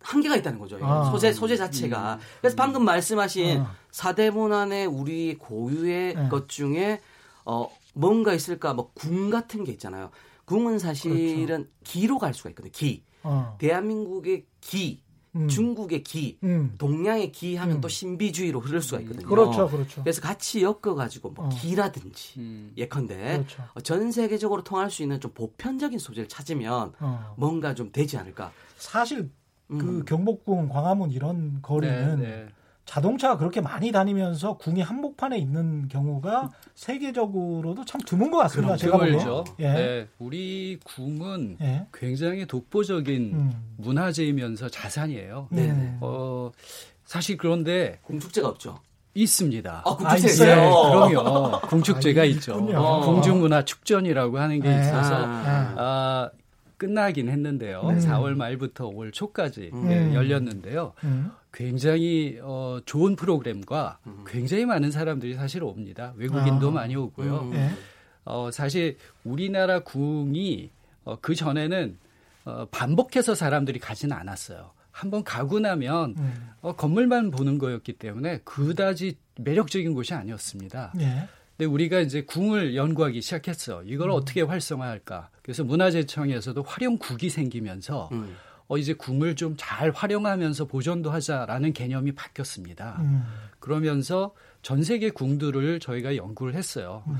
[0.00, 0.78] 한계가 있다는 거죠.
[0.80, 1.10] 아.
[1.10, 2.14] 소재 소재 자체가.
[2.14, 2.18] 음.
[2.40, 3.74] 그래서 방금 말씀하신 아.
[3.90, 6.28] 사대문 안에 우리 고유의 네.
[6.30, 7.00] 것 중에
[7.44, 8.72] 어 뭔가 있을까?
[8.72, 10.10] 뭐 궁 같은 게 있잖아요.
[10.44, 11.68] 궁은 사실은 그렇죠.
[11.84, 12.72] 기로 갈 수가 있거든요.
[12.72, 13.02] 기.
[13.22, 13.56] 어.
[13.58, 15.00] 대한민국의 기,
[15.34, 15.48] 음.
[15.48, 16.74] 중국의 기, 음.
[16.78, 17.80] 동양의 기 하면 음.
[17.80, 19.26] 또 신비주의로 흐를 수가 있거든요.
[19.26, 20.02] 그렇죠, 그렇죠.
[20.02, 21.48] 그래서 같이 엮어가지고 뭐 어.
[21.48, 22.72] 기라든지 음.
[22.76, 23.62] 예컨대 그렇죠.
[23.74, 27.34] 어, 전 세계적으로 통할 수 있는 좀 보편적인 소재를 찾으면 어.
[27.36, 28.52] 뭔가 좀 되지 않을까.
[28.76, 29.30] 사실
[29.68, 30.04] 그 음.
[30.04, 32.46] 경복궁, 광화문 이런 거리는 네, 네.
[32.84, 38.76] 자동차가 그렇게 많이 다니면서 궁이 한복판에 있는 경우가 세계적으로도 참 드문 것 같습니다.
[38.76, 39.18] 제가 보기에.
[39.60, 39.72] 예.
[39.72, 41.86] 네, 우리 궁은 예.
[41.92, 43.52] 굉장히 독보적인 음.
[43.78, 45.48] 문화재이면서 자산이에요.
[45.50, 45.96] 네.
[46.00, 46.50] 어,
[47.04, 48.78] 사실 그런데 궁축제가 없죠.
[49.14, 49.82] 있습니다.
[49.84, 51.08] 아, 궁축제 아, 있어요.
[51.08, 51.60] 네, 그럼요.
[51.60, 52.66] 궁축제가 아, 있죠.
[53.04, 54.80] 궁중문화 축전이라고 하는 게 네.
[54.80, 56.30] 있어서 아, 아
[56.76, 57.80] 끝나긴 했는데요.
[57.82, 57.98] 음.
[57.98, 59.88] 4월 말부터 올 초까지 음.
[59.88, 60.92] 네, 열렸는데요.
[61.04, 61.30] 음.
[61.52, 64.24] 굉장히 어, 좋은 프로그램과 음.
[64.26, 66.12] 굉장히 많은 사람들이 사실 옵니다.
[66.16, 66.72] 외국인도 아.
[66.72, 67.40] 많이 오고요.
[67.42, 67.50] 음.
[67.50, 67.70] 네.
[68.24, 70.70] 어, 사실 우리나라 궁이
[71.04, 71.96] 어, 그 전에는
[72.46, 74.72] 어, 반복해서 사람들이 가지는 않았어요.
[74.90, 76.50] 한번 가고 나면 음.
[76.60, 80.92] 어, 건물만 보는 거였기 때문에 그다지 매력적인 곳이 아니었습니다.
[81.56, 81.64] 네.
[81.64, 83.82] 근데 우리가 이제 궁을 연구하기 시작했어.
[83.84, 84.14] 이걸 음.
[84.14, 85.30] 어떻게 활성화할까?
[85.42, 88.34] 그래서 문화재청에서도 활용국이 생기면서 음.
[88.66, 92.96] 어 이제 궁을 좀 잘 활용하면서 보존도 하자라는 개념이 바뀌었습니다.
[93.00, 93.24] 음.
[93.60, 97.04] 그러면서 전 세계 궁들을 저희가 연구를 했어요.
[97.08, 97.16] 음.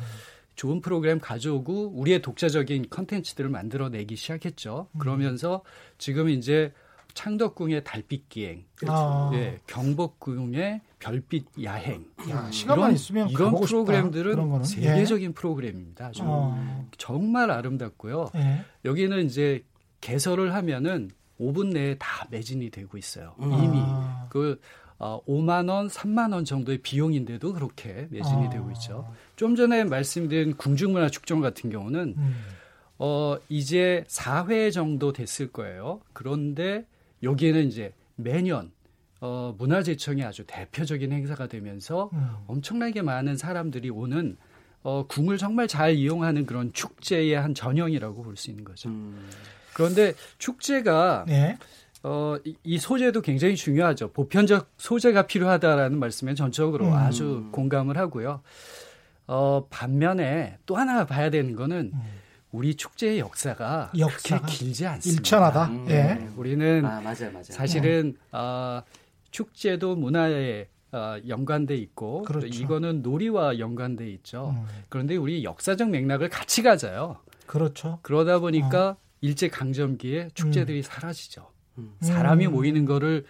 [0.56, 4.88] 좋은 프로그램 가져오고 우리의 독자적인 컨텐츠들을 만들어내기 시작했죠.
[4.92, 4.98] 음.
[4.98, 5.62] 그러면서
[5.98, 6.72] 지금 이제
[7.14, 9.30] 창덕궁의 달빛 기행, 그렇죠.
[9.34, 14.64] 예, 경복궁의 별빛 야행, 야, 시간만 이런, 있으면 이런 프로그램들은 예.
[14.64, 15.32] 세계적인 예.
[15.32, 16.10] 프로그램입니다.
[16.10, 16.88] 좀 어.
[16.98, 18.30] 정말 아름답고요.
[18.34, 18.64] 예.
[18.84, 19.64] 여기는 이제
[20.00, 23.34] 개설을 하면은 5분 내에 다 매진이 되고 있어요.
[23.40, 23.52] 음.
[23.52, 24.26] 이미 아.
[24.30, 24.60] 그
[24.98, 28.50] 어, 5만 원, 3만 원 정도의 비용인데도 그렇게 매진이 아.
[28.50, 29.12] 되고 있죠.
[29.36, 32.36] 좀 전에 말씀드린 궁중문화축전 같은 경우는 음.
[32.98, 36.00] 어, 이제 4회 정도 됐을 거예요.
[36.12, 36.86] 그런데
[37.24, 38.70] 여기에는 이제 매년
[39.20, 42.28] 어, 문화재청이 아주 대표적인 행사가 되면서 음.
[42.46, 44.36] 엄청나게 많은 사람들이 오는
[44.82, 48.90] 어, 궁을 정말 잘 이용하는 그런 축제의 한 전형이라고 볼 수 있는 거죠.
[48.90, 49.28] 음.
[49.72, 51.56] 그런데 축제가 네.
[52.02, 54.12] 어, 이, 이, 소재도 굉장히 중요하죠.
[54.12, 56.92] 보편적 소재가 필요하다라는 말씀에 전적으로 음.
[56.92, 58.42] 아주 공감을 하고요.
[59.26, 62.02] 어, 반면에 또 하나 봐야 되는 거는 음.
[62.54, 65.18] 우리 축제의 역사가, 역사가 그렇게 길지 않습니다.
[65.20, 65.66] 일천하다.
[65.66, 65.86] 음.
[65.90, 66.28] 예.
[66.36, 67.42] 우리는 아, 맞아요, 맞아요.
[67.42, 68.80] 사실은 어,
[69.32, 72.46] 축제도 문화에 어, 연관돼 있고 그렇죠.
[72.46, 74.54] 이거는 놀이와 연관돼 있죠.
[74.56, 74.68] 음.
[74.88, 77.16] 그런데 우리 역사적 맥락을 같이 가져요.
[77.46, 77.98] 그렇죠.
[78.02, 78.96] 그러다 보니까 어.
[79.20, 80.82] 일제 강점기에 축제들이 음.
[80.82, 81.50] 사라지죠.
[81.78, 81.96] 음.
[82.02, 83.24] 사람이 모이는 거를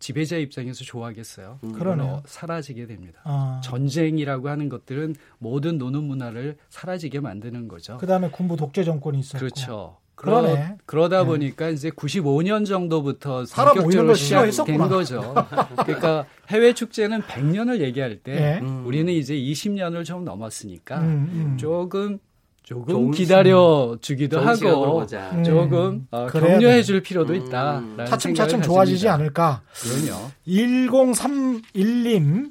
[0.00, 1.60] 지배자 입장에서 좋아하겠어요.
[1.62, 1.72] 음.
[1.72, 3.20] 그러네 사라지게 됩니다.
[3.24, 3.60] 아.
[3.62, 7.98] 전쟁이라고 하는 것들은 모든 노는 문화를 사라지게 만드는 거죠.
[7.98, 9.38] 그다음에 군부 독재 정권이 있었고.
[9.38, 9.96] 그렇죠.
[10.20, 10.76] 그러네.
[10.84, 11.26] 그러, 다 네.
[11.26, 11.72] 보니까 네.
[11.72, 15.34] 이제 95년 전부터 본격적으로 시작된 거죠.
[15.86, 18.58] 그러니까 해외 축제는 100년을 얘기할 때 네.
[18.60, 18.84] 음.
[18.84, 21.56] 우리는 이제 20년을 좀 넘었으니까 음, 음.
[21.56, 22.18] 조금
[22.62, 25.06] 조금 기다려 주기도 하고
[25.44, 27.36] 조금 어, 격려해 줄 필요도 음.
[27.36, 27.82] 있다.
[28.06, 29.62] 차츰 차츰 좋아지지 않을까.
[29.82, 30.30] 그럼요.
[30.46, 32.50] 1031님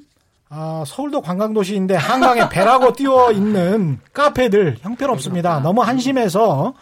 [0.52, 5.60] 아, 서울도 관광도시인데 한강에 배라고 띄워 있는 카페들 형편없습니다.
[5.60, 6.74] 너무 한심해서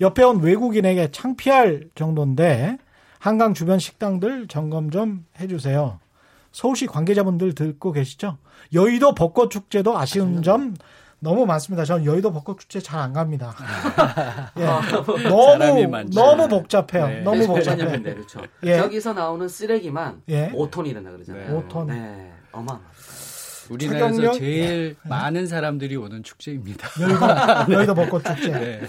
[0.00, 2.78] 옆에 온 외국인에게 창피할 정도인데
[3.18, 6.00] 한강 주변 식당들 점검 좀 해주세요.
[6.52, 8.38] 서울시 관계자분들 듣고 계시죠?
[8.72, 10.74] 여의도 벚꽃 축제도 아쉬운 점
[11.20, 11.84] 너무 많습니다.
[11.84, 13.54] 저는 여의도 벚꽃 축제 잘 안 갑니다.
[14.58, 14.66] 예.
[15.28, 17.06] 너무 너무 복잡해요.
[17.08, 17.20] 네.
[17.20, 17.90] 너무 복잡해요.
[18.02, 18.40] 네, 그렇죠.
[18.64, 18.76] 예.
[18.76, 20.50] 저기서 나오는 쓰레기만 예.
[20.50, 21.48] 5톤이 된다 그러잖아요.
[21.48, 21.68] 네.
[21.68, 21.86] 5톤.
[21.86, 22.32] 네.
[22.52, 22.80] 어마어마.
[23.70, 25.08] 우리나라에서 최경령, 제일 네.
[25.08, 26.88] 많은 사람들이 오는 축제입니다.
[27.00, 27.26] 여의도,
[27.72, 28.50] 여의도 벚꽃 축제.
[28.50, 28.80] 네.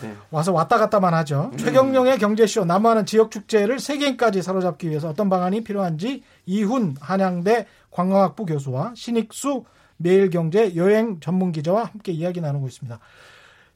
[0.00, 0.14] 네.
[0.30, 1.50] 와서 왔다 갔다만 하죠.
[1.52, 1.56] 음.
[1.58, 8.92] 최경령의 경제쇼 남한은 지역 축제를 세계인까지 사로잡기 위해서 어떤 방안이 필요한지 이훈 한양대 관광학부 교수와
[8.96, 9.64] 신익수
[10.02, 12.98] 매일경제 여행 전문 기자와 함께 이야기 나누고 있습니다.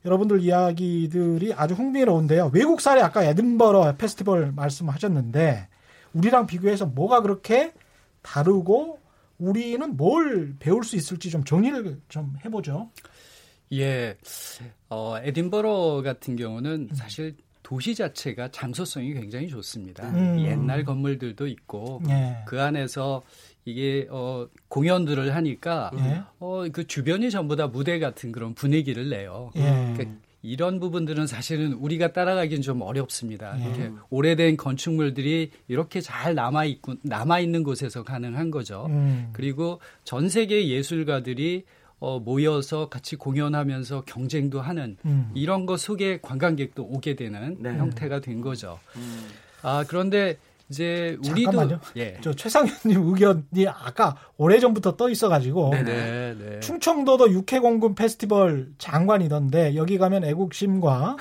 [0.05, 2.51] 여러분들 이야기들이 아주 흥미로운데요.
[2.53, 5.69] 외국 사례 아까 에든버러 페스티벌 말씀하셨는데
[6.13, 7.73] 우리랑 비교해서 뭐가 그렇게
[8.23, 8.99] 다르고
[9.39, 12.91] 우리는 뭘 배울 수 있을지 좀 정리를 좀 해보죠.
[13.73, 14.17] 예,
[14.89, 20.09] 어, 에딘버러 같은 경우는 사실 도시 자체가 장소성이 굉장히 좋습니다.
[20.11, 20.39] 음.
[20.41, 22.37] 옛날 건물들도 있고 예.
[22.47, 23.25] 그 안에서
[23.67, 26.23] 이게 어 공연들을 하니까 예.
[26.39, 29.51] 어그 주변이 전부 다 무대 같은 그런 분위기를 내요.
[29.57, 29.61] 예.
[29.95, 30.05] 그러니까
[30.41, 33.59] 이런 부분들은 사실은 우리가 따라가기는 좀 어렵습니다.
[33.59, 33.65] 예.
[33.65, 38.87] 이렇게 오래된 건축물들이 이렇게 잘 남아 있고 남아 있는 곳에서 가능한 거죠.
[38.89, 39.31] 음.
[39.33, 41.65] 그리고 전 세계 예술가들이
[41.99, 45.33] 어, 모여서 같이 공연하면서 경쟁도 하는 음.
[45.35, 47.71] 이런 것 속에 관광객도 오게 되는 네.
[47.71, 48.79] 형태가 된 거죠.
[48.95, 49.27] 음.
[49.63, 50.39] 아 그런데
[50.69, 51.81] 이제 우리도 잠깐만요.
[51.97, 52.19] 예.
[52.23, 56.61] 저 최상현님 의견이 아까 오래 전부터 떠 있어가지고 네, 네, 네.
[56.61, 61.17] 충청도도 육해공군 페스티벌 장관이던데 여기 가면 애국심과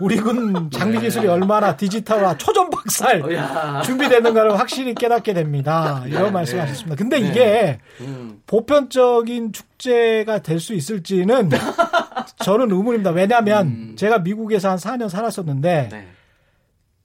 [0.00, 1.32] 우리 군 장비 기술이 네.
[1.32, 6.02] 얼마나 디지털화 초전 박살 어, 준비되는가를 확실히 깨닫게 됩니다.
[6.06, 6.96] 이런 네, 말씀하셨습니다.
[6.96, 7.28] 근데 네.
[7.28, 8.40] 이게 음.
[8.48, 11.50] 보편적인 축제가 될 수 있을지는
[12.44, 13.10] 저는 의문입니다.
[13.10, 13.96] 왜냐하면 음.
[13.96, 16.06] 제가 미국에서 한 4년 살았었는데 네.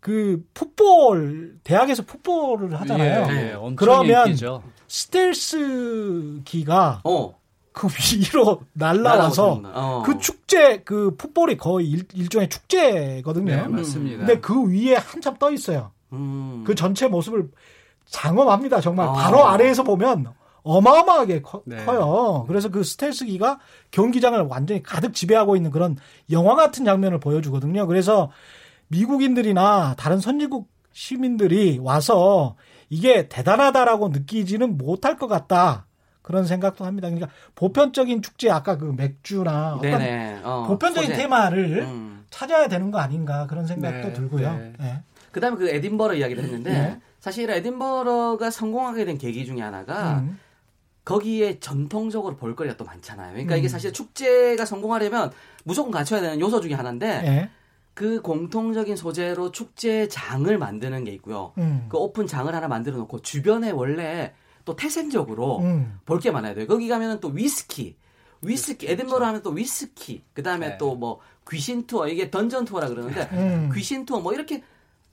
[0.07, 3.27] 그 풋볼 대학에서 풋볼을 하잖아요.
[3.29, 4.63] 예, 예, 그러면 인기죠.
[4.87, 6.61] 스텔스기가
[7.03, 7.35] 어.
[7.73, 10.03] 그 위로 날라와서 어.
[10.05, 13.53] 그 축제 그 풋볼이 거의 일, 종의 축제거든요.
[13.53, 14.19] 네, 맞습니다.
[14.19, 15.91] 근데 그 위에 한참 떠 있어요.
[16.13, 16.63] 음.
[16.65, 17.49] 그 전체 모습을
[18.05, 18.79] 장엄합니다.
[18.79, 19.11] 정말 아.
[19.11, 20.33] 바로 아래에서 보면
[20.63, 21.85] 어마어마하게 커, 네.
[21.85, 23.59] 요 그래서 그 스텔스기가
[23.91, 25.97] 경기장을 완전히 가득 지배하고 있는 그런
[26.31, 27.87] 영화 같은 장면을 보여주거든요.
[27.87, 28.31] 그래서
[28.87, 32.55] 미국인들이나 다른 선진국 시민들이 와서
[32.89, 35.85] 이게 대단하다라고 느끼지는 못할 것 같다.
[36.21, 37.07] 그런 생각도 합니다.
[37.07, 40.01] 그러니까 보편적인 축제 아까 그 맥주나 어떤
[40.43, 41.21] 어, 보편적인 소재.
[41.21, 42.25] 테마를 음.
[42.29, 44.53] 찾아야 되는 거 아닌가 그런 생각도 네, 들고요.
[44.57, 44.73] 네.
[44.77, 44.99] 네.
[45.31, 46.99] 그다음에 그 에딘버러 이야기를 했는데 네.
[47.21, 50.37] 사실 에딘버러가 성공하게 된 계기 중에 하나가 음.
[51.05, 53.31] 거기에 전통적으로 볼거리가 또 많잖아요.
[53.31, 53.59] 그러니까 음.
[53.59, 55.31] 이게 사실 축제가 성공하려면
[55.63, 57.49] 무조건 갖춰야 되는 요소 중에 하나인데 네.
[57.97, 61.53] 그 공통적인 소재로 축제 장을 만드는 게 있고요.
[61.57, 61.87] 음.
[61.89, 64.35] 그 오픈 장을 하나 만들어 놓고 주변에 원래
[64.65, 65.97] 또 태생적으로 음.
[66.05, 66.67] 볼게 많아야 돼요.
[66.67, 67.97] 거기 가면은 또 위스키,
[68.43, 69.01] 위스키, 그렇죠.
[69.01, 70.77] 에든버러 하면 또 위스키, 그 다음에 네.
[70.77, 73.71] 또뭐 귀신 투어, 이게 dungeon tour라 그러는데 음.
[73.73, 74.63] 귀신 투어 뭐 이렇게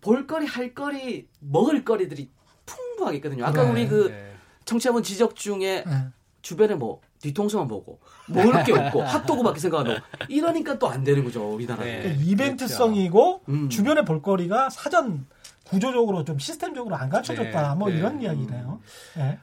[0.03, 2.30] 볼거리, 할거리, 먹을거리들이
[2.66, 3.47] 풍부하게 있거든요.
[3.47, 3.70] 아까 네.
[3.70, 4.35] 우리 그 네.
[4.66, 6.09] 청취자분 지적 중에 네.
[6.43, 11.25] 주변에 뭐 뒤통수만 보고 먹을 게 없고 핫도그밖에 생각 안 하고 이러니까 또 안 되는
[11.25, 13.62] 거죠 우리나라는 네, 그러니까 이벤트성이고 그렇죠.
[13.62, 13.68] 음.
[13.70, 15.27] 주변에 볼거리가 사전
[15.64, 17.97] 구조적으로 좀 시스템적으로 안 갖춰졌다 네, 뭐 네.
[17.97, 18.81] 이런 이야기네요.
[19.16, 19.39] 네.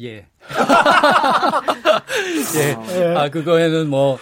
[0.00, 0.28] 예.
[2.56, 2.76] 예.
[3.00, 3.14] 예.
[3.16, 4.16] 아 그거에는 뭐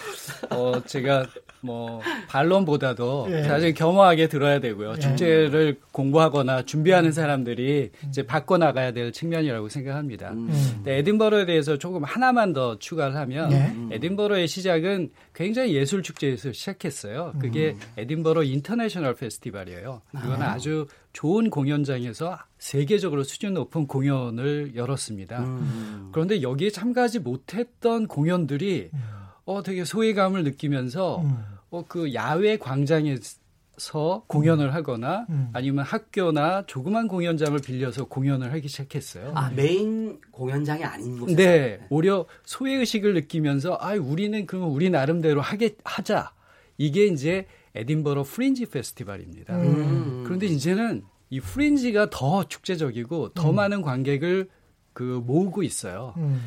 [0.49, 1.27] 어, 제가
[1.67, 3.43] 뭐 반론보다도 예.
[3.43, 4.93] 사실 겸허하게 들어야 되고요.
[4.95, 4.99] 예.
[4.99, 10.31] 축제를 공부하거나 준비하는 사람들이 이제 바꿔 나가야 될 측면이라고 생각합니다.
[10.31, 10.83] 음.
[10.85, 13.95] 에딘버러에 대해서 조금 하나만 더 추가를 하면 예.
[13.95, 17.33] 에딘버러의 시작은 굉장히 예술 축제에서 시작했어요.
[17.39, 17.79] 그게 음.
[17.97, 20.01] 에딘버러 International Festival이에요.
[20.15, 20.53] 이거는 아.
[20.53, 25.39] 아주 좋은 공연장에서 세계적으로 수준 높은 공연을 열었습니다.
[25.39, 26.09] 음.
[26.11, 28.99] 그런데 여기에 참가하지 못했던 공연들이 음.
[29.45, 31.56] 어 되게 소외감을 느끼면서 음.
[31.69, 35.49] 어 그 야외 광장에서 공연을 하거나 음.
[35.53, 39.33] 아니면 학교나 조그만 공연장을 빌려서 공연을 하기 시작했어요.
[39.35, 41.37] 아 메인 공연장이 아닌 곳에서.
[41.37, 46.31] 네, 오히려 소외 의식을 느끼면서 아 우리는 그러면 우리 나름대로 하게 하자.
[46.77, 49.55] 이게 이제 에딘버러 프린지 페스티벌입니다.
[49.55, 50.23] 음.
[50.25, 53.55] 그런데 이제는 이 프린지가 더 축제적이고 더 음.
[53.55, 54.49] 많은 관객을
[54.93, 56.13] 그 모으고 있어요.
[56.17, 56.41] 음.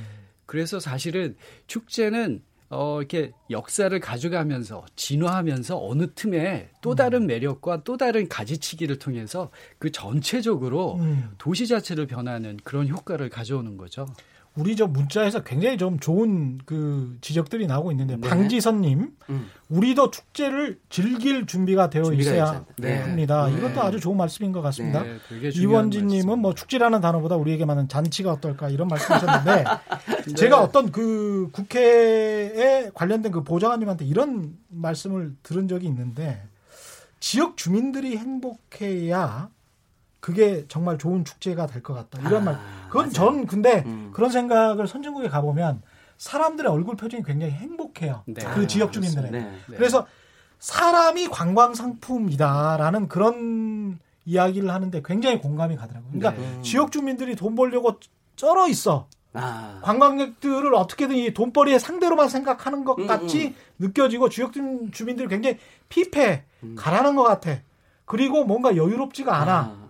[0.47, 1.37] 그래서 사실은
[1.69, 7.27] 축제는 어, 이렇게 역사를 가져가면서 진화하면서 어느 틈에 또 다른 음.
[7.27, 11.33] 매력과 또 다른 가지치기를 통해서 그 전체적으로 음.
[11.37, 14.07] 도시 자체를 변하는 그런 효과를 가져오는 거죠.
[14.57, 18.29] 우리 저 문자에서 굉장히 좀 좋은 그 지적들이 나오고 있는데 네.
[18.29, 19.51] 방지선님 음.
[19.69, 22.99] 우리도 축제를 즐길 준비가 되어 있어야 네.
[22.99, 23.47] 합니다.
[23.47, 23.57] 네.
[23.57, 25.05] 이것도 아주 좋은 말씀인 것 같습니다.
[25.05, 25.19] 네,
[25.55, 29.65] 이원진님은 뭐 축제라는 단어보다 우리에게 많은 잔치가 어떨까 이런 말씀하셨는데
[30.27, 30.35] 네.
[30.35, 36.43] 제가 어떤 그 국회에 관련된 그 보좌관님한테 이런 말씀을 들은 적이 있는데
[37.21, 39.49] 지역 주민들이 행복해야
[40.19, 42.53] 그게 정말 좋은 축제가 될 것 같다 이런 아.
[42.53, 42.61] 말.
[42.91, 43.13] 그건 맞아요.
[43.13, 44.11] 전 근데 음.
[44.13, 45.83] 그런 생각을 선진국에 가보면
[46.19, 48.23] 사람들의 얼굴 표정이 굉장히 행복해요.
[48.27, 48.45] 네.
[48.55, 49.31] 그 지역 주민들의.
[49.31, 49.53] 네.
[49.69, 50.07] 그래서
[50.59, 56.11] 사람이 관광 상품이다라는 그런 이야기를 하는데 굉장히 공감이 가더라고요.
[56.13, 56.63] 그러니까 네.
[56.63, 57.99] 지역 주민들이 돈 벌려고
[58.37, 59.09] 쩔어 있어.
[59.33, 59.81] 아.
[59.83, 63.55] 관광객들을 어떻게든 이 돈벌이의 상대로만 생각하는 것 음, 같이 음.
[63.79, 66.75] 느껴지고 지역 주민들이 굉장히 피폐, 음.
[66.77, 67.59] 가라는 것 같아.
[68.05, 69.53] 그리고 뭔가 여유롭지가 않아.
[69.53, 69.89] 아,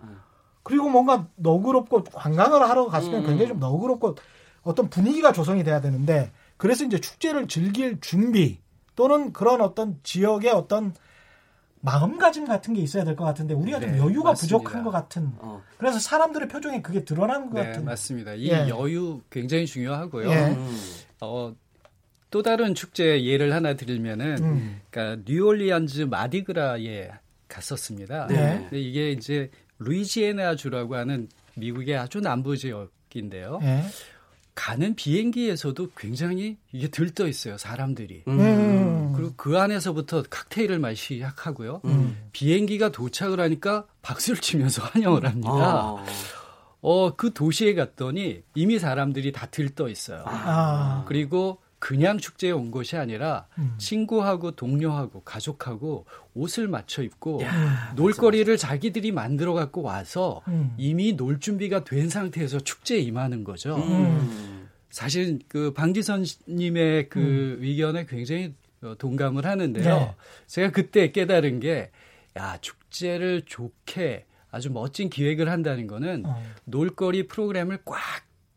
[0.63, 3.25] 그리고 뭔가 너그럽고 관광을 하러 갔으면 음.
[3.27, 4.15] 굉장히 좀 너그럽고
[4.63, 8.59] 어떤 분위기가 조성이 돼야 되는데 그래서 이제 축제를 즐길 준비
[8.95, 10.93] 또는 그런 어떤 지역의 어떤
[11.83, 14.57] 마음가짐 같은 게 있어야 될 것 같은데 우리가 네, 좀 여유가 맞습니다.
[14.57, 15.63] 부족한 것 같은 어.
[15.79, 18.35] 그래서 사람들의 표정에 그게 드러나는 것 네, 같은 맞습니다.
[18.35, 18.69] 이 예.
[18.69, 20.29] 여유 굉장히 중요하고요.
[20.29, 20.35] 예.
[20.51, 20.77] 음.
[21.21, 21.55] 어,
[22.29, 24.81] 또 다른 축제 예를 하나 드리면은 음.
[24.91, 27.09] 그러니까 뉴올리안즈 마디그라에
[27.47, 28.27] 갔었습니다.
[28.27, 28.59] 네.
[28.69, 29.49] 근데 이게 이제
[29.83, 33.59] 루이지애나 주라고 하는 미국의 아주 남부 지역인데요.
[33.63, 33.83] 예.
[34.53, 39.13] 가는 비행기에서도 굉장히 이게 들떠 있어요 사람들이 음.
[39.15, 42.17] 그리고 그 안에서부터 칵테일을 마시기 시작하고요 음.
[42.33, 46.05] 비행기가 도착을 하니까 박수를 치면서 환영을 합니다 아.
[46.81, 51.05] 어 그 도시에 갔더니 이미 사람들이 다 들떠 있어요 아.
[51.07, 53.73] 그리고 그냥 축제에 온 것이 아니라 음.
[53.79, 56.05] 친구하고 동료하고 가족하고
[56.35, 58.75] 옷을 맞춰 입고 야, 놀거리를 맞아, 맞아.
[58.75, 60.75] 자기들이 만들어 갖고 와서 음.
[60.77, 63.77] 이미 놀 준비가 된 상태에서 축제에 임하는 거죠.
[63.77, 64.69] 음.
[64.91, 67.57] 사실 그 방지선 님의 그 음.
[67.61, 68.53] 의견에 굉장히
[68.83, 69.83] 어, 동감을 하는데요.
[69.83, 70.15] 네.
[70.45, 71.89] 제가 그때 깨달은 게
[72.37, 76.43] 야, 축제를 좋게 아주 멋진 기획을 한다는 거는 어.
[76.65, 77.99] 놀거리 프로그램을 꽉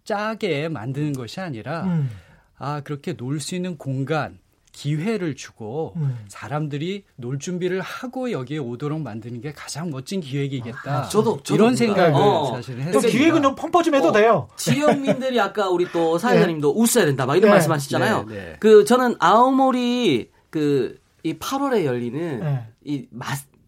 [0.05, 2.11] 짜게 만드는 것이 아니라 음.
[2.59, 4.39] 아 그렇게 놀 수 있는 공간
[4.73, 6.19] 기회를 주고 음.
[6.29, 11.03] 사람들이 놀 준비를 하고 여기에 오도록 만드는 게 가장 멋진 기획이겠다.
[11.05, 12.53] 아, 저도, 저도 이런 생각을 어.
[12.57, 13.01] 사실 했어요.
[13.09, 14.49] 기획은 좀 펌퍼 좀 해도 어, 돼요.
[14.57, 16.81] 지역민들이 아까 우리 또 사회자님도 네.
[16.81, 17.55] 웃어야 된다 막 이런 네.
[17.55, 18.25] 말씀하셨잖아요.
[18.29, 18.57] 네, 네.
[18.59, 22.67] 그 저는 아오모리 그 이 8월에 열리는 네.
[22.85, 23.27] 이 마,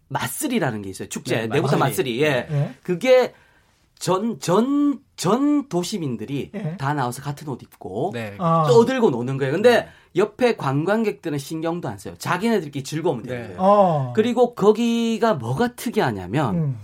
[0.09, 1.09] 마쓰리라는 게 있어요.
[1.09, 2.21] 축제 네, 내부사 마쓰리.
[2.23, 2.47] 예.
[2.49, 2.75] 네.
[2.83, 3.33] 그게
[3.99, 6.77] 전, 전, 전 도시민들이 네.
[6.77, 8.35] 다 나와서 같은 옷 입고 네.
[8.39, 8.65] 아.
[8.69, 9.53] 떠들고 노는 거예요.
[9.53, 12.15] 근데 옆에 관광객들은 신경도 안 써요.
[12.19, 13.47] 자기네들끼리 즐거우면 되는 네.
[13.49, 13.61] 거예요.
[13.61, 14.13] 어.
[14.15, 16.79] 그리고 거기가 뭐가 특이하냐면 음.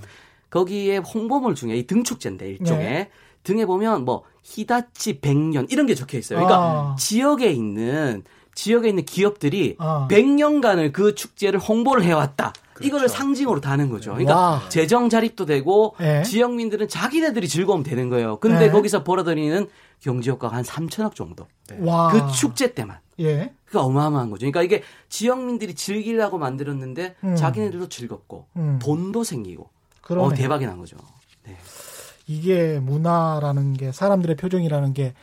[0.50, 3.10] 거기에 홍보물 중에 이 등축제인데 일종의 네.
[3.42, 6.38] 등에 보면 뭐 히다치 100년 이런 게 적혀 있어요.
[6.38, 6.96] 그러니까 아.
[6.98, 8.24] 지역에 있는
[8.54, 10.06] 지역에 있는 기업들이 아.
[10.10, 12.52] 100년간을 그 축제를 홍보를 해왔다.
[12.74, 12.88] 그렇죠.
[12.88, 14.12] 이거를 상징으로 다는 거죠.
[14.12, 14.62] 그러니까 와.
[14.68, 16.22] 재정 자립도 되고 네.
[16.22, 18.38] 지역민들은 자기네들이 즐거움 되는 거예요.
[18.38, 18.70] 근데 네.
[18.70, 19.68] 거기서 벌어들이는
[20.00, 21.46] 경제 효과가 한 3천억 정도.
[21.68, 21.78] 네.
[21.78, 22.98] 그 축제 때만.
[23.20, 23.52] 예.
[23.66, 24.40] 그러니까 어마어마한 거죠.
[24.40, 27.36] 그러니까 이게 지역민들이 즐기려고 만들었는데 음.
[27.36, 28.78] 자기네들도 즐겁고 음.
[28.82, 29.68] 돈도 생기고
[30.08, 30.96] 어, 대박이 난 거죠.
[31.44, 31.56] 네.
[32.26, 35.14] 이게 문화라는 게 사람들의 표정이라는 게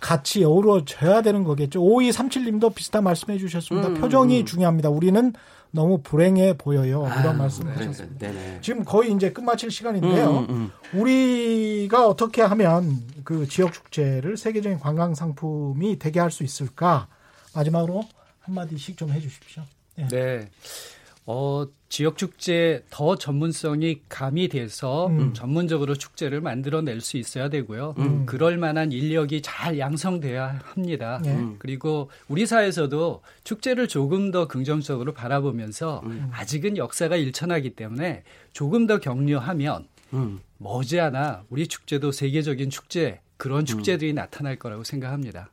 [0.00, 1.80] 같이 어우러져야 되는 거겠죠.
[1.80, 3.88] 5237님도 비슷한 말씀해 주셨습니다.
[3.88, 4.44] 음, 표정이 음.
[4.46, 4.90] 중요합니다.
[4.90, 5.32] 우리는
[5.70, 7.06] 너무 불행해 보여요.
[7.20, 8.26] 이런 아, 말씀을 네, 하셨습니다.
[8.26, 8.58] 네, 네.
[8.62, 10.30] 지금 거의 이제 끝마칠 시간인데요.
[10.30, 10.98] 음, 음, 음.
[10.98, 17.08] 우리가 어떻게 하면 그 지역 축제를 세계적인 관광 상품이 되게 할 수 있을까?
[17.54, 18.02] 마지막으로
[18.40, 19.62] 한마디씩 좀 해주십시오.
[20.10, 20.48] 네.
[21.28, 21.34] 네.
[21.34, 25.34] 어, 지역 축제 더 전문성이 가미돼서 음.
[25.34, 27.94] 전문적으로 축제를 만들어낼 수 있어야 되고요.
[27.98, 28.24] 음.
[28.24, 31.20] 그럴 만한 인력이 잘 양성돼야 합니다.
[31.22, 31.34] 네.
[31.34, 31.56] 음.
[31.58, 36.30] 그리고 우리 사회에서도 축제를 조금 더 긍정적으로 바라보면서 음.
[36.32, 38.22] 아직은 역사가 일천하기 때문에
[38.54, 40.40] 조금 더 격려하면 음.
[40.56, 43.64] 머지않아 우리 축제도 세계적인 축제 그런 음.
[43.66, 45.50] 축제들이 나타날 거라고 생각합니다.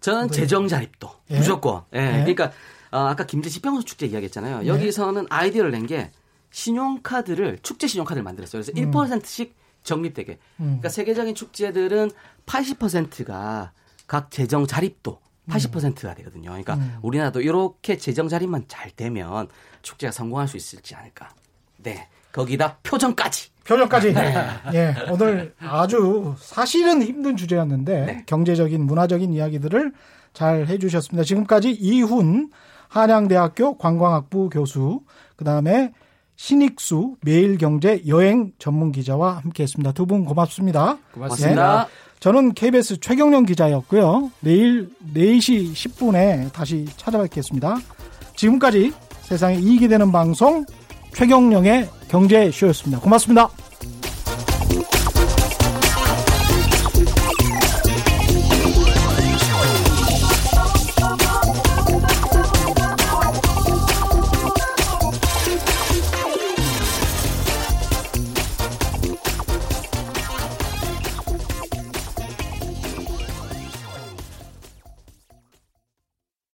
[0.00, 0.34] 저는 네.
[0.34, 1.38] 재정 자립도 예?
[1.38, 1.82] 무조건.
[1.92, 2.00] 예.
[2.00, 2.10] 네.
[2.12, 2.52] 그러니까
[2.94, 4.60] 어, 아까 김제시 평소 축제 이야기했잖아요.
[4.60, 4.66] 네.
[4.66, 6.10] 여기서는 아이디어를 낸 게
[6.50, 8.62] 신용카드를 축제 신용카드를 만들었어요.
[8.62, 8.90] 그래서 음.
[8.92, 10.38] 1%씩 적립되게.
[10.60, 10.64] 음.
[10.64, 12.10] 그러니까 세계적인 축제들은
[12.46, 13.72] 80%가
[14.06, 15.18] 각 재정 자립도
[15.48, 16.50] 80%가 되거든요.
[16.50, 16.96] 그러니까 음.
[17.02, 19.48] 우리나라도 이렇게 재정 자립만 잘 되면
[19.82, 21.28] 축제가 성공할 수 있을지 않을까.
[21.78, 22.08] 네.
[22.32, 23.50] 거기다 표정까지.
[23.64, 24.12] 표정까지.
[24.14, 24.34] 네.
[24.74, 24.94] 예.
[25.10, 28.22] 오늘 아주 사실은 힘든 주제였는데 네.
[28.26, 29.92] 경제적인 문화적인 이야기들을
[30.32, 31.24] 잘 해주셨습니다.
[31.24, 32.50] 지금까지 이훈
[32.94, 35.00] 한양대학교 관광학부 교수,
[35.36, 35.92] 그 다음에
[36.36, 39.92] 신익수 매일경제 여행 전문 기자와 함께했습니다.
[39.92, 40.98] 두 분 고맙습니다.
[41.12, 41.84] 고맙습니다.
[41.86, 41.90] 네.
[42.20, 44.30] 저는 KBS 최경령 기자였고요.
[44.40, 47.78] 내일 4시 10분에 다시 찾아뵙겠습니다.
[48.36, 48.92] 지금까지
[49.22, 50.64] 세상에 이익이 되는 방송
[51.14, 53.00] 최경령의 경제쇼였습니다.
[53.00, 53.50] 고맙습니다.